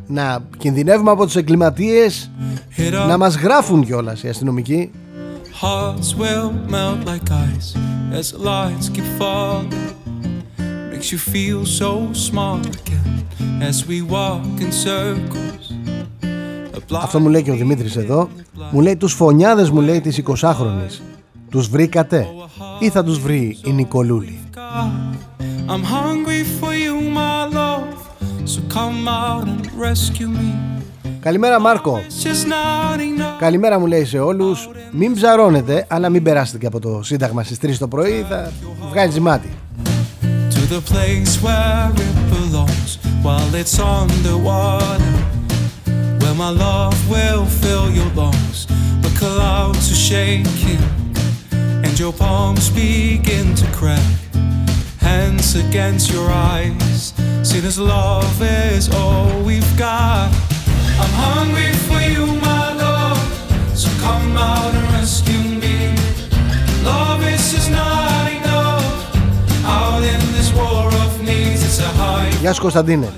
[0.07, 2.31] να κινδυνεύουμε από τους εγκληματίες
[3.09, 4.91] να μας γράφουν κιόλας οι αστυνομικοί
[5.63, 7.69] Hearts will melt like ice
[8.19, 9.73] as the lights keep falling.
[10.93, 11.91] Makes you feel so
[12.29, 13.13] small again
[13.71, 15.65] as we walk in circles.
[16.75, 18.29] A blind Αυτό μου λέει και ο Δημήτρης εδώ
[18.71, 21.01] Μου λέει τους φωνιάδες μου λέει της 20χρονης
[21.51, 22.27] Τους βρήκατε
[22.79, 25.17] ή θα τους βρει η Νικολούλη; God.
[25.69, 27.76] I'm hungry for you, my love.
[31.21, 32.01] Καλημέρα, Μάρκο.
[33.39, 34.69] Καλημέρα, μου λέει σε όλους.
[34.91, 38.27] Μην ψαρώνετε αλλά μην περάσετε και από το Σύνταγμα στις 3 το πρωί.
[38.29, 38.53] Θα
[38.91, 39.51] βγάλει ζημάτι.
[55.13, 57.03] Hands against your eyes.
[57.49, 58.37] See, this love
[58.75, 60.29] is all we've got.
[61.03, 63.21] I'm hungry for you, my love.
[63.83, 65.77] So come out and rescue me.
[66.91, 68.89] Love is just not enough.
[69.77, 72.41] Out in this war of needs, it's a high.
[72.41, 73.13] Γεια σου Κωνσταντίνε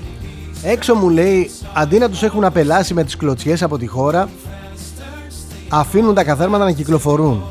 [0.63, 4.29] Έξω μου λέει αντί να τους έχουν απελάσει με τις κλωτσιές από τη χώρα
[5.69, 7.43] Αφήνουν τα καθάρματα να κυκλοφορούν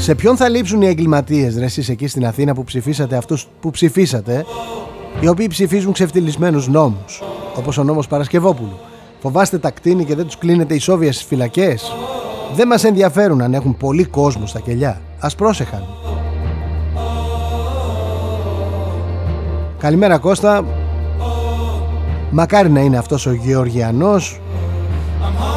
[0.00, 3.70] Σε ποιον θα λείψουν οι εγκληματίες ρε εσείς εκεί στην Αθήνα που ψηφίσατε αυτούς που
[3.70, 4.44] ψηφίσατε
[5.20, 7.22] Οι οποίοι ψηφίζουν ξεφτυλισμένους νόμους
[7.56, 8.78] Όπως ο νόμος Παρασκευόπουλου.
[9.20, 11.92] Φοβάστε τα κτίνη και δεν τους κλείνετε ισόβια στις φυλακές.
[12.54, 15.00] Δεν μας ενδιαφέρουν αν έχουν πολύ κόσμο στα κελιά.
[15.20, 15.84] Ας πρόσεχαν.
[19.78, 20.64] Καλημέρα Κώστα.
[22.30, 24.40] Μακάρι να είναι αυτός ο Γεωργιανός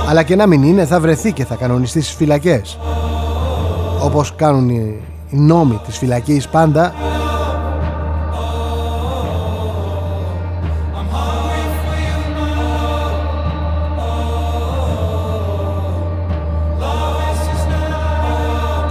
[0.10, 2.78] Αλλά και να μην είναι θα βρεθεί και θα κανονιστεί στις φυλακές
[4.04, 5.02] Όπως κάνουν οι
[5.34, 6.94] οι νόμοι της φυλακής πάντα.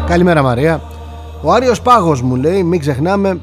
[0.06, 0.80] Καλημέρα Μαρία.
[1.42, 3.40] Ο Άριος Πάγος μου λέει μην ξεχνάμε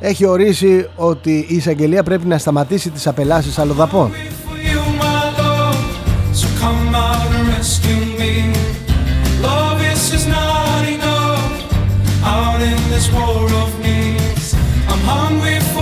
[0.00, 4.10] έχει ορίσει ότι η εισαγγελία πρέπει να σταματήσει τις απελάσεις αλλοδαπών.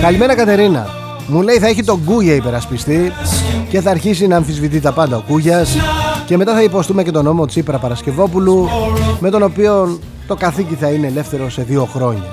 [0.01, 0.87] Καλημέρα Κατερίνα.
[1.27, 3.11] Μου λέει θα έχει τον Κούγια υπερασπιστή
[3.69, 5.75] και θα αρχίσει να αμφισβητεί τα πάντα ο Κούγιας
[6.25, 8.69] και μετά θα υποστούμε και τον νόμο Τσίπρα Παρασκευόπουλου
[9.19, 12.29] με τον οποίο το καθήκη θα είναι ελεύθερο σε δύο χρόνια.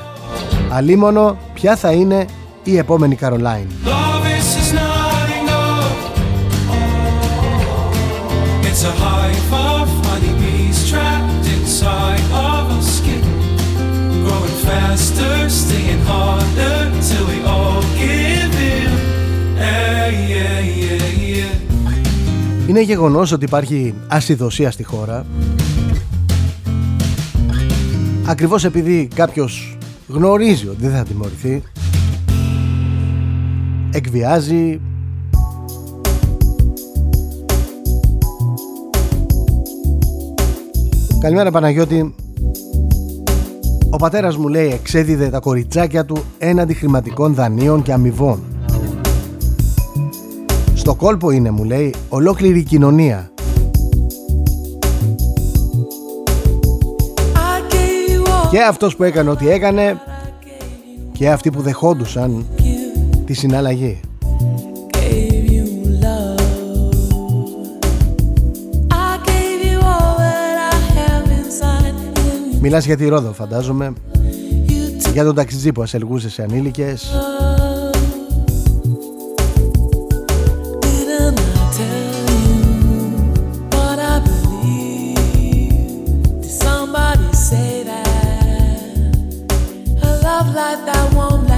[0.71, 2.27] Αλίμονο, ποια θα είναι
[2.63, 3.67] η επόμενη Καρολάιν.
[22.69, 25.27] Είναι γεγονός ότι υπάρχει ασυδοσία στη χώρα.
[28.27, 29.77] Ακριβώς επειδή κάποιος
[30.09, 31.63] γνωρίζει ότι δεν θα τιμωρηθεί,
[33.91, 34.81] εκβιάζει,
[41.21, 42.15] Καλημέρα Παναγιώτη.
[43.91, 48.43] Ο πατέρας μου λέει εξέδιδε τα κοριτσάκια του έναντι χρηματικών δανείων και αμοιβών
[50.75, 53.31] Στο κόλπο είναι μου λέει ολόκληρη η κοινωνία
[58.51, 60.01] Και αυτός που έκανε ό,τι έκανε
[61.13, 62.47] Και αυτοί που δεχόντουσαν
[63.25, 64.01] τη συναλλαγή
[72.69, 73.93] Μιλάς για τη Ρόδο φαντάζομαι.
[75.13, 77.11] Για τον ταξιτζή που ασελγούσες σε ανήλικες.
[90.61, 91.49] Like that won't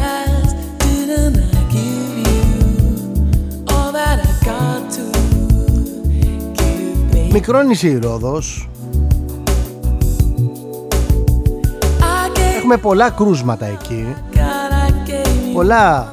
[12.72, 16.12] Έχουμε πολλά κρούσματα εκεί God, I gave you, Πολλά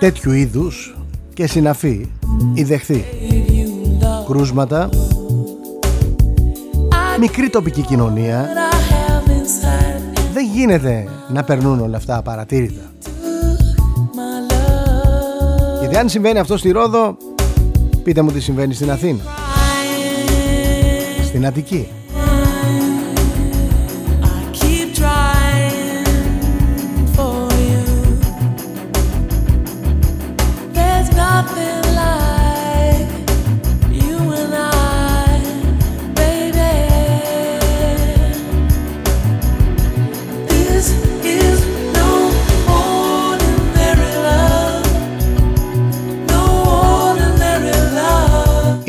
[0.00, 0.96] τέτοιου είδους
[1.34, 2.10] και συναφή
[2.54, 4.26] η δεχθή you love.
[4.26, 4.88] κρούσματα
[7.16, 12.82] I Μικρή τοπική κοινωνία what I have inside Δεν γίνεται να περνούν όλα αυτά απαρατήρητα
[14.14, 15.78] my love.
[15.80, 17.16] Γιατί αν συμβαίνει αυτό στη Ρόδο
[18.02, 19.20] Πείτε μου τι συμβαίνει στην Αθήνα
[21.24, 21.88] Στην Αττική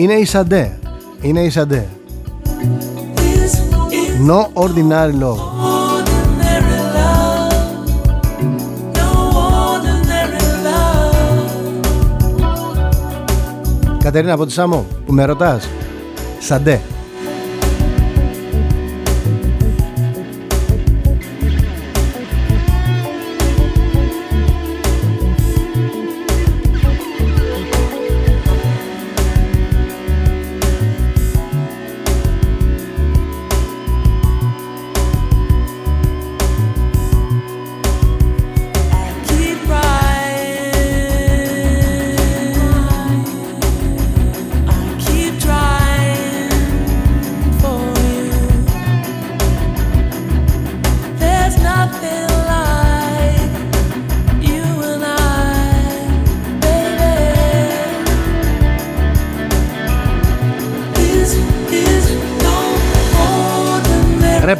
[0.07, 0.79] Είναι η Σαντέ
[1.21, 1.87] Είναι η Σαντέ
[3.15, 3.53] This
[3.91, 5.39] is No ordinary love
[5.75, 7.53] ordinary love.
[8.97, 9.09] No
[9.73, 11.17] ordinary love.
[14.03, 15.67] Κατερίνα από τη Σάμο που με ρωτάς
[16.39, 16.81] Σαντέ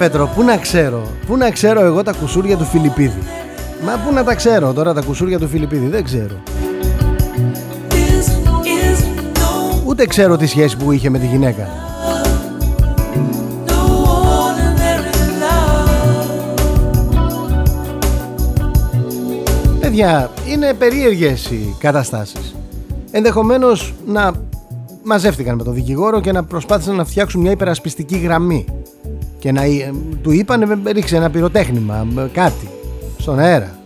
[0.07, 3.19] Πέτρο, πού να ξέρω, πού να ξέρω εγώ τα κουσούρια του Φιλιππίδη;
[3.85, 6.35] Μα πού να τα ξέρω τώρα τα κουσούρια του Φιλιππίδη, δεν ξέρω.
[7.89, 8.27] This
[8.63, 9.01] is
[9.37, 11.67] no Ούτε ξέρω τη σχέση που είχε με τη γυναίκα.
[13.67, 13.71] no
[14.45, 15.89] ordinary love.
[19.79, 22.55] Παιδιά, είναι περίεργες οι καταστάσεις.
[23.11, 24.31] Ενδεχομένως να
[25.03, 28.65] μαζεύτηκαν με τον δικηγόρο και να προσπάθησαν να φτιάξουν μια υπερασπιστική γραμμή.
[29.47, 32.69] Και να ε, του είπαν ε, ρίξε ένα πυροτέχνημα, ε, κάτι,
[33.17, 33.77] στον αέρα.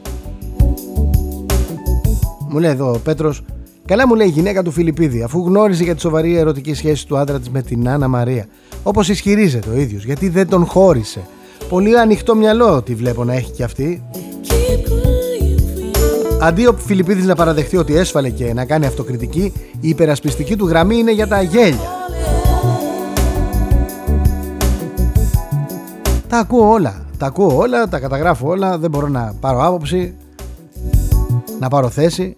[2.50, 3.44] Μου λέει εδώ ο Πέτρος,
[3.86, 7.18] καλά μου λέει η γυναίκα του Φιλιππίδη, αφού γνώριζε για τη σοβαρή ερωτική σχέση του
[7.18, 8.46] άντρα της με την Άννα Μαρία.
[8.84, 11.22] Όπως ισχυρίζεται ο ίδιος, γιατί δεν τον χώρισε.
[11.70, 14.04] Πολύ ανοιχτό μυαλό τη βλέπω να έχει κι αυτή.
[14.44, 16.38] Keep crying for you.
[16.42, 20.98] Αντί ο Φιλιππίδης να παραδεχτεί ότι έσφαλε και να κάνει αυτοκριτική, η υπερασπιστική του γραμμή
[20.98, 22.01] είναι για τα γέλια.
[26.32, 27.06] Τα ακούω όλα.
[27.18, 28.78] Τα ακούω όλα, τα καταγράφω όλα.
[28.78, 30.14] Δεν μπορώ να πάρω άποψη,
[31.60, 32.36] να πάρω θέση.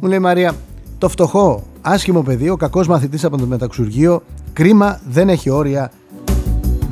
[0.00, 0.54] Μου λέει η Μαρία,
[0.98, 5.90] το φτωχό, άσχημο παιδί, ο κακός μαθητής από το μεταξουργείο, κρίμα, δεν έχει όρια,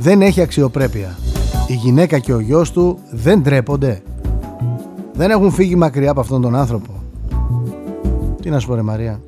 [0.03, 1.17] δεν έχει αξιοπρέπεια.
[1.67, 4.01] Η γυναίκα και ο γιος του δεν τρέπονται.
[5.13, 7.03] Δεν έχουν φύγει μακριά από αυτόν τον άνθρωπο.
[8.41, 9.21] Τι να σου πω ρε Μαρία.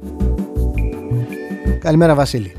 [1.79, 2.51] Καλημέρα Βασίλη.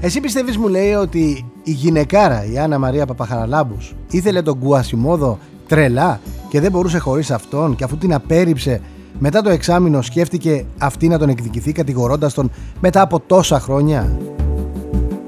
[0.00, 6.20] Εσύ πιστεύεις μου λέει ότι η γυναικάρα η Άννα Μαρία Παπαχαραλάμπους ήθελε τον Κουασιμόδο τρελά
[6.48, 8.80] και δεν μπορούσε χωρίς αυτόν και αφού την απέρριψε
[9.18, 12.50] μετά το εξάμεινο σκέφτηκε αυτή να τον εκδικηθεί κατηγορώντας τον
[12.80, 14.18] μετά από τόσα χρόνια.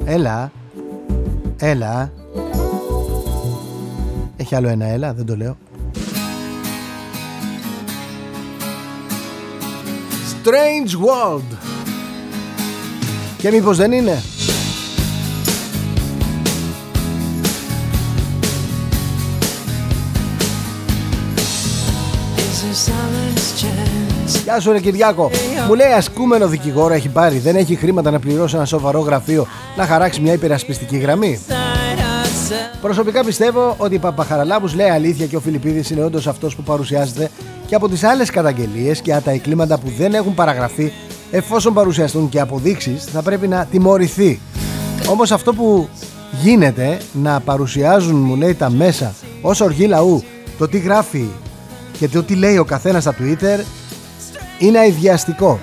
[0.05, 0.53] Έλα,
[1.57, 2.13] έλα.
[4.37, 5.57] Έχει άλλο ένα έλα, δεν το λέω.
[10.43, 11.57] Strange World.
[13.39, 14.23] Και μήπως δεν είναι;
[24.45, 25.31] Γεια σου ρε Κυριάκο.
[25.69, 27.39] Μου λέει ασκούμενο δικηγόρο έχει πάρει.
[27.39, 29.47] Δεν έχει χρήματα να πληρώσει ένα σοβαρό γραφείο
[29.77, 31.41] να χαράξει μια υπερασπιστική γραμμή.
[31.49, 32.79] Side ourselves.
[32.81, 37.31] Προσωπικά πιστεύω ότι η Παπαχαραλάμπους λέει αλήθεια και ο Φιλιππίδης είναι όντως αυτός που παρουσιάζεται
[37.67, 40.93] και από τις άλλες καταγγελίες και τα εγκλήματα που δεν έχουν παραγραφεί
[41.31, 44.41] εφόσον παρουσιαστούν και αποδείξεις θα πρέπει να τιμωρηθεί.
[45.09, 45.89] Όμως αυτό που
[46.43, 50.23] γίνεται να παρουσιάζουν μου λέει τα μέσα ως οργή λαού
[50.59, 51.29] το τι γράφει
[51.99, 53.65] και το τι λέει ο καθένας στα Twitter
[54.59, 55.61] είναι αειδιαστικό.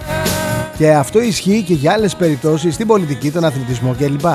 [0.77, 4.25] Και αυτό ισχύει και για άλλες περιπτώσεις στην πολιτική, τον αθλητισμό κλπ.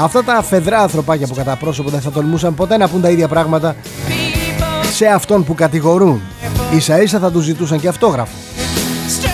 [0.00, 3.28] Αυτά τα φεδρά ανθρωπάκια που κατά πρόσωπο δεν θα τολμούσαν ποτέ να πούν τα ίδια
[3.28, 3.76] πράγματα
[4.92, 6.20] σε αυτόν που κατηγορούν.
[6.76, 8.36] Ίσα ίσα θα τους ζητούσαν και αυτόγραφο.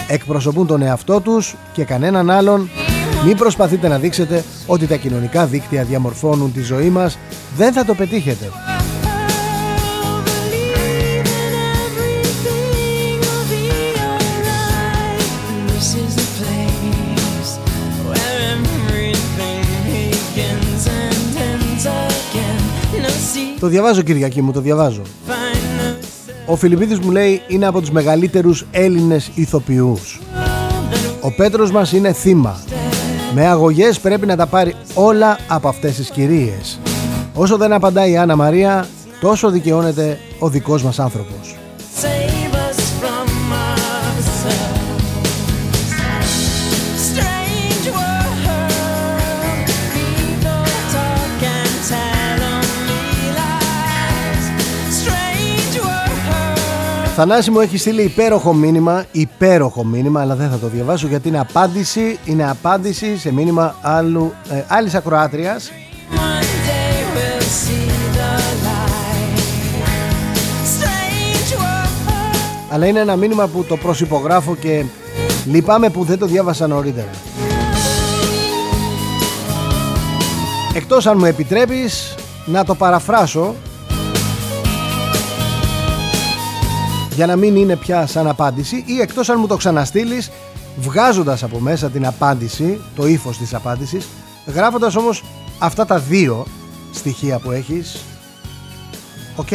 [0.08, 2.70] Εκπροσωπούν τον εαυτό τους και κανέναν άλλον.
[3.24, 7.18] Μην προσπαθείτε να δείξετε ότι τα κοινωνικά δίκτυα διαμορφώνουν τη ζωή μας.
[7.56, 8.50] Δεν θα το πετύχετε.
[23.64, 25.02] Το διαβάζω Κυριακή μου, το διαβάζω.
[25.02, 25.32] find
[25.80, 30.20] no Ο Φιλιππίδης μου λέει είναι από τους μεγαλύτερους Έλληνες ηθοποιούς.
[31.20, 32.60] Ο Πέτρος μας είναι θύμα.
[33.34, 36.80] Με αγωγές πρέπει να τα πάρει όλα από αυτές τις κυρίες.
[37.34, 38.86] Όσο δεν απαντάει η Άννα Μαρία,
[39.20, 41.56] τόσο δικαιώνεται ο δικός μας άνθρωπος.
[57.16, 61.38] Θανάση μου έχει στείλει υπέροχο μήνυμα, υπέροχο μήνυμα, αλλά δεν θα το διαβάσω γιατί είναι
[61.38, 65.70] απάντηση, είναι απάντηση σε μήνυμα άλλου, ε, άλλης ακροάτριας
[66.10, 68.32] One day we'll see the
[68.66, 69.38] light.
[70.76, 72.72] Strange world.
[72.72, 74.84] αλλά είναι ένα μήνυμα που το προσυπογράφω και
[75.46, 77.10] λυπάμαι που δεν το διάβασα νωρίτερα.
[80.74, 82.14] Εκτός αν μου επιτρέπεις
[82.46, 83.54] να το παραφράσω
[87.14, 90.30] για να μην είναι πια σαν απάντηση ή εκτός αν μου το ξαναστείλεις
[90.76, 94.08] βγάζοντας από μέσα την απάντηση, το ύφος της απάντησης
[94.46, 95.24] γράφοντας όμως
[95.58, 96.46] αυτά τα δύο
[96.92, 98.04] στοιχεία που έχεις
[99.36, 99.48] Οκ.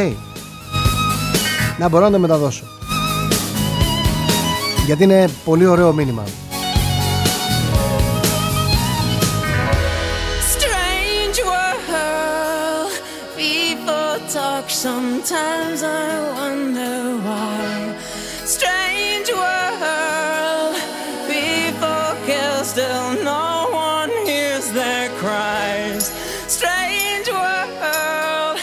[1.78, 2.64] Να μπορώ να τα μεταδώσω.
[4.86, 6.24] Γιατί είναι πολύ ωραίο μήνυμα
[14.70, 16.10] sometimes I
[16.40, 17.96] wonder why.
[18.56, 20.76] Strange world.
[21.28, 23.48] People kill, still no
[23.94, 26.04] one hears their cries.
[26.58, 28.58] Strange world.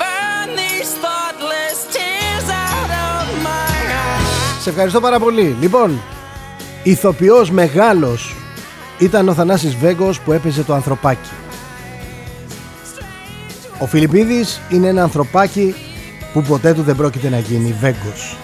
[0.00, 4.62] Burn these thoughtless tears out of my eyes.
[4.62, 5.56] Σε ευχαριστώ πάρα πολύ.
[5.60, 6.00] Λοιπόν,
[6.82, 8.34] ηθοποιός μεγάλος
[8.98, 11.30] ήταν ο Θανάσης Βέγκος που έπαιζε το ανθρωπάκι.
[13.78, 15.74] Ο Φιλιππίδης είναι ένα ανθρωπάκι
[16.32, 18.36] που ποτέ του δεν πρόκειται να γίνει Βέγκος.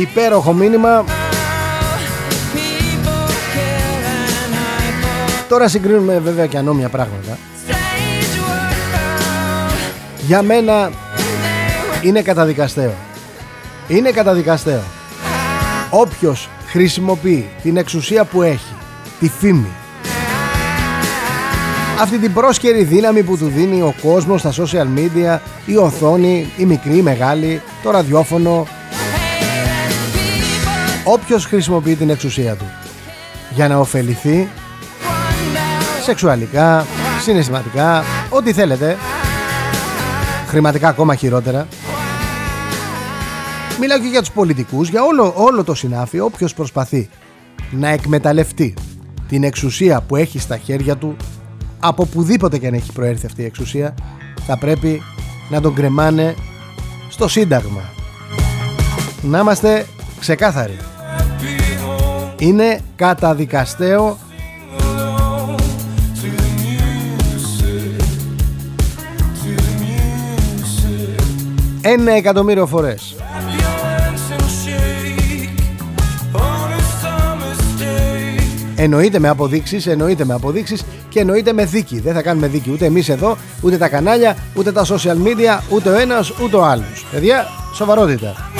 [0.00, 1.04] Υπέροχο μήνυμα.
[2.54, 7.38] People kill and I Τώρα συγκρίνουμε βέβαια και ανώμια πράγματα.
[7.66, 9.74] Strange world.
[10.26, 10.90] Για μένα
[12.02, 12.94] είναι καταδικαστέο.
[13.88, 14.82] Είναι καταδικαστέο.
[15.90, 18.74] Όποιος χρησιμοποιεί την εξουσία που έχει,
[19.20, 19.72] τη φήμη,
[22.00, 26.64] αυτή την πρόσκαιρη δύναμη που του δίνει ο κόσμος στα social media, η οθόνη, η
[26.64, 28.66] μικρή, η μεγάλη, το ραδιόφωνο,
[31.04, 32.64] όποιος χρησιμοποιεί την εξουσία του
[33.50, 34.48] για να ωφεληθεί
[36.02, 36.86] σεξουαλικά,
[37.20, 38.96] συναισθηματικά, ό,τι θέλετε,
[40.46, 41.66] χρηματικά ακόμα χειρότερα.
[43.80, 47.08] Μιλάω και για τους πολιτικούς, για όλο, όλο το συνάφι, όποιος προσπαθεί
[47.70, 48.74] να εκμεταλλευτεί
[49.28, 51.16] την εξουσία που έχει στα χέρια του,
[51.86, 53.94] από πουδήποτε και αν έχει προέρθει αυτή η εξουσία,
[54.46, 55.02] θα πρέπει
[55.50, 56.34] να τον κρεμάνε
[57.08, 57.82] στο Σύνταγμα.
[59.22, 59.86] να είμαστε
[60.20, 60.76] ξεκάθαροι.
[62.38, 64.18] Είναι καταδικαστέο
[71.80, 73.16] ένα εκατομμύριο φορές.
[78.76, 82.00] Εννοείται με αποδείξεις, εννοείται με αποδείξεις και εννοείται με δίκη.
[82.00, 85.88] Δεν θα κάνουμε δίκη ούτε εμείς εδώ, ούτε τα κανάλια, ούτε τα social media, ούτε
[85.88, 87.06] ο ένας, ούτε ο άλλος.
[87.12, 88.53] Παιδιά, σοβαρότητα.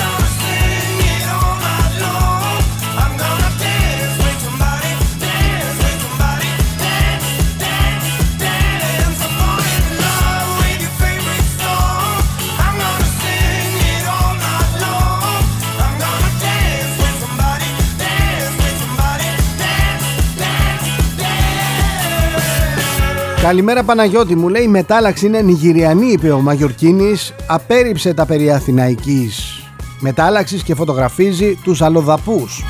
[23.45, 24.49] Καλημέρα Παναγιώτη μου.
[24.49, 27.33] Λέει η μετάλλαξη είναι νιγηριανή είπε ο Μαγιορκίνης.
[27.47, 29.63] Απέρριψε τα περί Αθηναϊκής.
[29.99, 32.63] Μετάλλαξης και φωτογραφίζει τους αλλοδαπούς.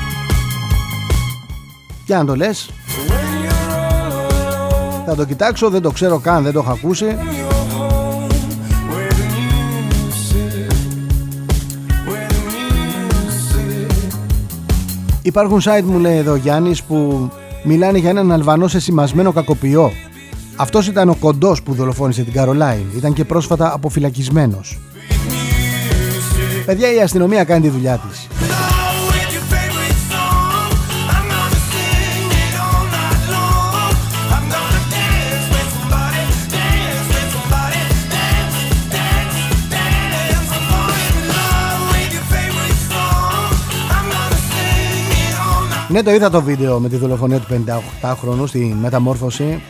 [2.06, 2.70] Για να το λες
[5.06, 7.16] Θα το κοιτάξω δεν το ξέρω καν δεν το έχω ακούσει.
[15.22, 17.30] Υπάρχουν site μου λέει εδώ Γιάννης που
[17.64, 19.92] μιλάνε για έναν Αλβανό σε σημασμένο κακοποιό
[20.56, 22.84] αυτός ήταν ο κοντός που δολοφόνησε την Καρολάιν.
[22.96, 24.78] Ήταν και πρόσφατα αποφυλακισμένος.
[26.66, 28.26] Παιδιά, η αστυνομία κάνει τη δουλειά της.
[45.88, 47.64] Ναι, το είδα το βίντεο με τη δολοφονία του
[48.02, 49.62] 58χρονου στη μεταμόρφωση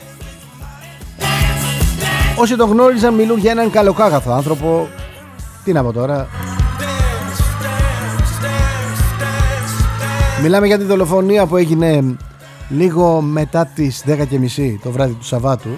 [2.39, 4.89] Όσοι τον γνώριζαν μιλούν για έναν καλοκάγαθο άνθρωπο.
[5.65, 6.29] Τι να πω τώρα.
[10.43, 12.17] Μιλάμε για τη δολοφονία που έγινε
[12.69, 14.17] λίγο μετά τις 10.30
[14.83, 15.69] το βράδυ του Σαββάτου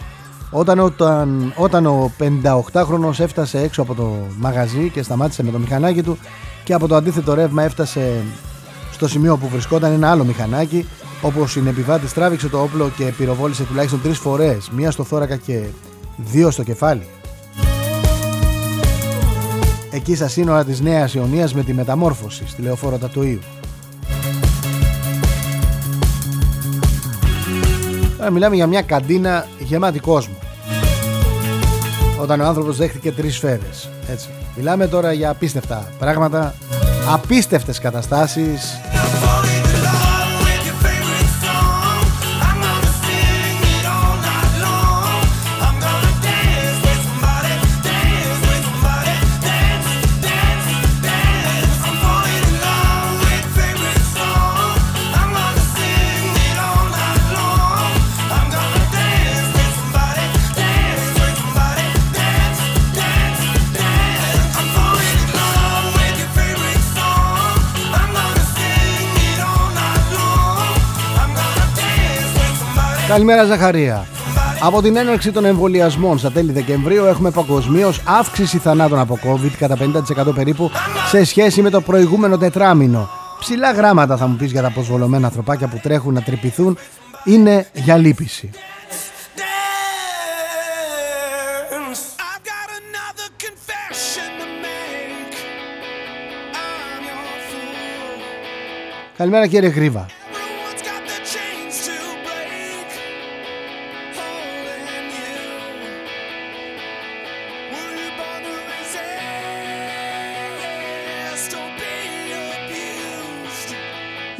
[0.50, 6.02] όταν, όταν, όταν ο 58χρονος έφτασε έξω από το μαγαζί και σταμάτησε με το μηχανάκι
[6.02, 6.18] του
[6.64, 8.22] και από το αντίθετο ρεύμα έφτασε
[8.92, 10.88] στο σημείο που βρισκόταν ένα άλλο μηχανάκι
[11.22, 15.64] όπου ο συνεπιβάτης τράβηξε το όπλο και πυροβόλησε τουλάχιστον τρεις φορές μία στο θώρακα και
[16.24, 17.06] δύο στο κεφάλι.
[19.90, 23.40] Εκεί στα σύνορα της Νέας Ιωνίας με τη μεταμόρφωση στη λεωφόρο Τατοίου.
[28.18, 30.34] Τώρα μιλάμε για μια καντίνα γεμάτη κόσμο.
[32.20, 33.90] Όταν ο άνθρωπος δέχτηκε τρεις σφαίρες.
[34.08, 34.28] Έτσι.
[34.56, 36.54] Μιλάμε τώρα για απίστευτα πράγματα,
[37.12, 38.80] απίστευτες καταστάσεις
[73.08, 74.06] Καλημέρα Ζαχαρία.
[74.62, 79.76] Από την έναρξη των εμβολιασμών στα τέλη Δεκεμβρίου έχουμε παγκοσμίως αύξηση θανάτων από COVID κατά
[80.28, 80.70] 50% περίπου
[81.08, 83.08] σε σχέση με το προηγούμενο τετράμινο.
[83.40, 86.78] Ψηλά γράμματα θα μου πεις για τα αποσβολωμένα ανθρωπάκια που τρέχουν να τρυπηθούν
[87.24, 88.50] είναι για λύπηση.
[92.30, 95.34] I've got another confession to make.
[96.54, 98.20] I'm your fool.
[99.16, 100.06] Καλημέρα κύριε Γρήβα.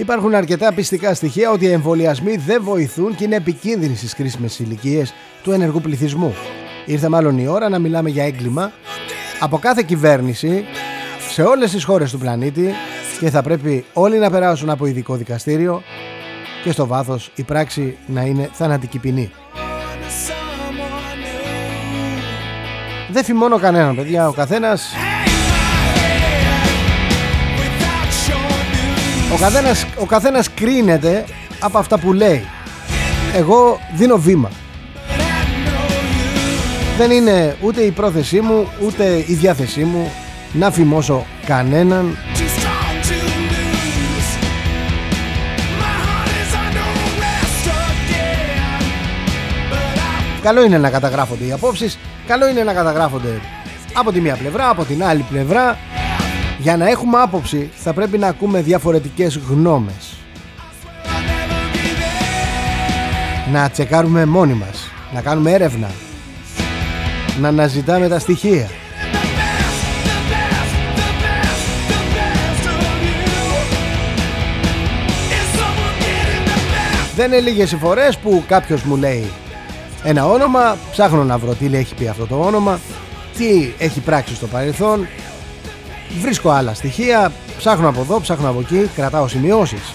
[0.09, 5.15] Υπάρχουν αρκετά πιστικά στοιχεία ότι οι εμβολιασμοί δεν βοηθούν και είναι επικίνδυνοι στις κρίσιμες ηλικίες
[5.43, 6.35] του ενεργού πληθυσμού.
[6.87, 8.73] Ήρθε μάλλον η ώρα να μιλάμε για έγκλημα
[9.41, 10.65] από κάθε κυβέρνηση
[11.31, 12.75] σε όλες τις χώρες του πλανήτη
[13.21, 15.83] και θα πρέπει όλοι να περάσουν από ειδικό δικαστήριο
[16.65, 19.31] και στο βάθος η πράξη να είναι θανατική ποινή.
[20.27, 21.53] Someone new.
[23.13, 24.93] Δεν φημώνω κανέναν παιδιά, ο καθένας,
[29.33, 31.25] ο καθένας, ο καθένας κρίνεται
[31.61, 32.45] από αυτά που λέει.
[33.35, 34.51] Εγώ δίνω βήμα.
[36.99, 40.13] Δεν είναι ούτε η πρόθεσή μου, ούτε η διάθεσή μου
[40.53, 43.17] να φημώσω κανέναν Too strong to
[43.53, 44.31] lose.
[45.81, 48.83] My heart is under arrest again.
[49.71, 49.99] But
[50.39, 53.41] I Καλό είναι να καταγράφονται οι απόψεις, καλό είναι να καταγράφονται
[53.93, 55.79] από τη μία πλευρά, από την άλλη πλευρά.
[56.59, 60.17] Για να έχουμε άποψη θα πρέπει να ακούμε διαφορετικές γνώμες.
[63.53, 65.91] Να τσεκάρουμε μόνοι μας, να κάνουμε έρευνα,
[67.41, 68.71] να αναζητάμε τα στοιχεία.
[77.17, 79.31] Δεν είναι λίγες οι φορές που κάποιος μου λέει
[80.05, 82.81] ένα όνομα, ψάχνω να βρω τι έχει πει αυτό το όνομα,
[83.37, 85.07] τι έχει πράξει στο παρελθόν,
[86.21, 89.95] βρίσκω άλλα στοιχεία, ψάχνω από εδώ, ψάχνω από εκεί, κρατάω σημειώσεις.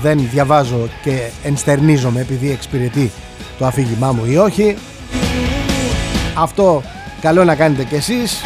[0.00, 3.10] Δεν διαβάζω και ενστερνίζομαι επειδή εξυπηρετεί
[3.58, 4.76] το αφήγημά μου ή όχι.
[6.34, 6.82] Αυτό
[7.20, 8.42] καλό να κάνετε κι εσείς.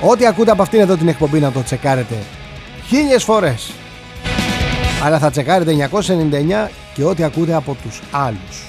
[0.00, 2.16] Ό,τι ακούτε από αυτήν εδώ την εκπομπή να το τσεκάρετε
[2.86, 3.72] χίλιες φορές.
[5.04, 8.62] Αλλά θα τσεκάρετε 999 και ό,τι ακούτε από τους άλλους.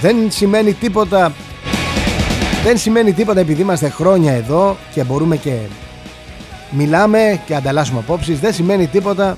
[0.00, 1.32] Δεν σημαίνει τίποτα
[2.66, 5.56] δεν σημαίνει τίποτα επειδή είμαστε χρόνια εδώ και μπορούμε και
[6.70, 8.40] μιλάμε και ανταλλάσσουμε απόψεις.
[8.40, 9.36] Δεν σημαίνει τίποτα.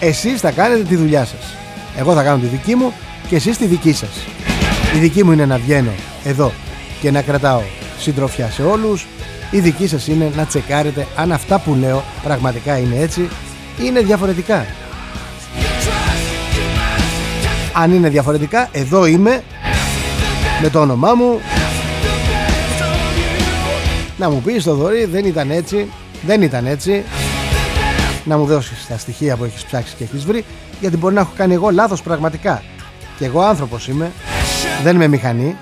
[0.00, 1.54] Εσείς θα κάνετε τη δουλειά σας.
[1.98, 2.92] Εγώ θα κάνω τη δική μου
[3.28, 4.10] και εσείς τη δική σας.
[4.96, 5.92] Η δική μου είναι να βγαίνω
[6.24, 6.52] εδώ
[7.00, 7.62] και να κρατάω
[7.98, 9.06] συντροφιά σε όλους.
[9.50, 14.00] Η δική σας είναι να τσεκάρετε αν αυτά που λέω πραγματικά είναι έτσι ή είναι
[14.00, 14.66] διαφορετικά.
[17.72, 19.42] Αν είναι διαφορετικά εδώ είμαι
[20.62, 21.40] με το όνομά μου.
[24.16, 25.88] Να μου πεις το δωρή δεν ήταν έτσι
[26.26, 27.04] δεν ήταν έτσι.
[28.24, 30.44] Να μου δώσεις τα στοιχεία που έχεις ψάξει και έχεις βρει
[30.80, 32.62] γιατί μπορεί να έχω κάνει εγώ λάθος πραγματικά.
[33.18, 34.10] Και εγώ άνθρωπος είμαι
[34.82, 35.56] δεν είμαι μηχανή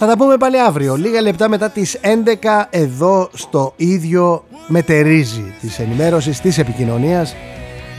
[0.00, 5.78] Θα τα πούμε πάλι αύριο, λίγα λεπτά μετά τις 11 εδώ στο ίδιο μετερίζει της
[5.78, 7.34] ενημέρωσης, της επικοινωνίας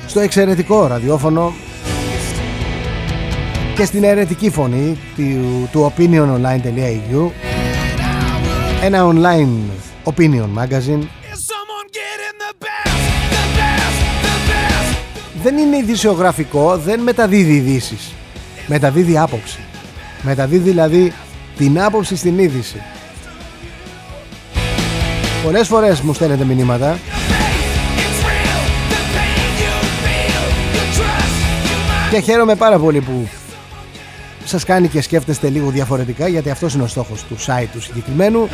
[0.07, 1.53] στο εξαιρετικό ραδιόφωνο
[3.75, 5.23] και στην αιρετική φωνή του,
[5.71, 7.31] του opiniononline.eu
[8.83, 9.57] ένα online
[10.03, 12.99] opinion magazine Is someone getting the best,
[13.35, 14.95] the best, the best?
[15.43, 18.13] δεν είναι ειδησιογραφικό, δεν μεταδίδει ειδήσεις.
[18.67, 19.59] Μεταδίδει άποψη.
[20.21, 21.13] Μεταδίδει δηλαδή
[21.59, 22.81] την άποψη στην είδηση.
[25.43, 28.61] Πολλές φορές μου στέλνετε μηνύματα It's real.
[28.91, 30.43] The pain you feel,
[30.75, 31.35] you trust,
[31.71, 32.11] you might.
[32.11, 33.27] και χαίρομαι πάρα πολύ που
[34.45, 38.49] σας κάνει και σκέφτεστε λίγο διαφορετικά γιατί αυτός είναι ο στόχος του site του συγκεκριμένου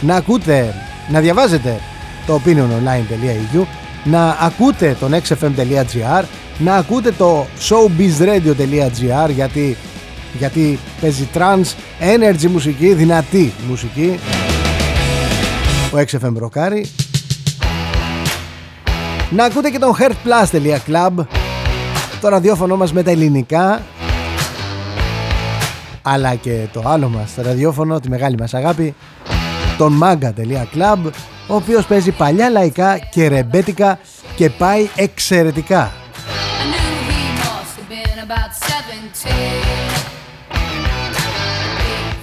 [0.00, 0.74] να ακούτε,
[1.10, 1.80] να διαβάζετε
[2.26, 3.64] το opiniononline.eu
[4.04, 6.24] να ακούτε τον xfm.gr
[6.58, 9.76] να ακούτε το showbizradio.gr γιατί,
[10.38, 11.64] γιατί παίζει trans
[12.00, 14.18] energy μουσική, δυνατή μουσική.
[15.92, 16.86] Ο XFM Ροκάρι
[19.30, 21.24] να ακούτε και τον heartplus.club
[22.20, 23.82] το ραδιόφωνο μας με τα ελληνικά
[26.02, 28.94] αλλά και το άλλο μας το ραδιόφωνο, τη μεγάλη μας αγάπη
[29.78, 31.10] τον manga.club
[31.46, 33.98] ο οποίος παίζει παλιά λαϊκά και ρεμπέτικα
[34.36, 35.92] και πάει εξαιρετικά.
[35.92, 36.78] I knew
[37.10, 38.50] he must have been about
[39.90, 39.93] 17.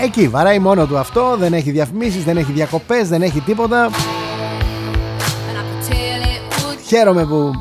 [0.04, 3.93] Εκεί βαράει μόνο του αυτό δεν έχει διαφημίσεις, δεν έχει διακοπές δεν έχει τίποτα And
[5.58, 7.52] I could tell it would χαίρομαι που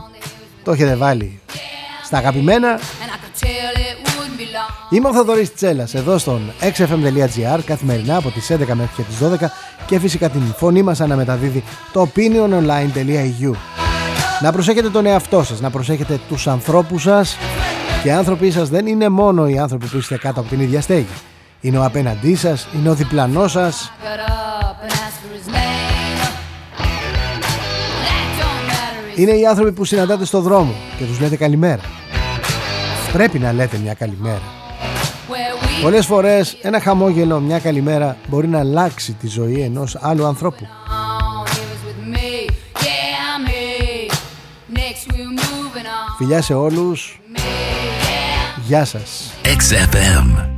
[0.65, 1.41] το έχετε βάλει
[2.05, 4.95] στα αγαπημένα and I could tell it wouldn't be long.
[4.97, 9.47] Είμαι ο Θοδωρής Τσέλας εδώ στον xfm.gr καθημερινά από τις 11 μέχρι και τις 12
[9.87, 13.53] και φυσικά την φωνή μας αναμεταδίδει το opiniononline.eu
[14.43, 17.37] Να προσέχετε τον εαυτό σας, να προσέχετε τους ανθρώπους σας
[18.03, 20.81] και οι άνθρωποι σας δεν είναι μόνο οι άνθρωποι που είστε κάτω από την ίδια
[20.81, 21.07] στέγη.
[21.61, 26.21] Είναι ο απέναντί σας, είναι ο διπλανός σας, Got up and asked for his name.
[28.05, 29.19] That don't matter.
[29.19, 31.83] είναι οι άνθρωποι που συναντάτε στο δρόμο και τους λέτε καλημέρα.
[33.13, 34.43] Πρέπει να λέτε μια καλημέρα.
[35.29, 40.27] Where we Πολλές φορές ένα χαμόγελο, μια καλημέρα μπορεί να αλλάξει τη ζωή ενός άλλου
[40.27, 40.67] ανθρώπου.
[40.67, 42.47] on, he was with me.
[42.83, 44.11] Yeah, me.
[44.75, 46.17] Next we're moving on.
[46.19, 47.21] Φιλιά σε όλους.
[47.35, 48.61] Me, yeah.
[48.67, 49.33] Γεια σας.
[49.45, 50.50] XFM.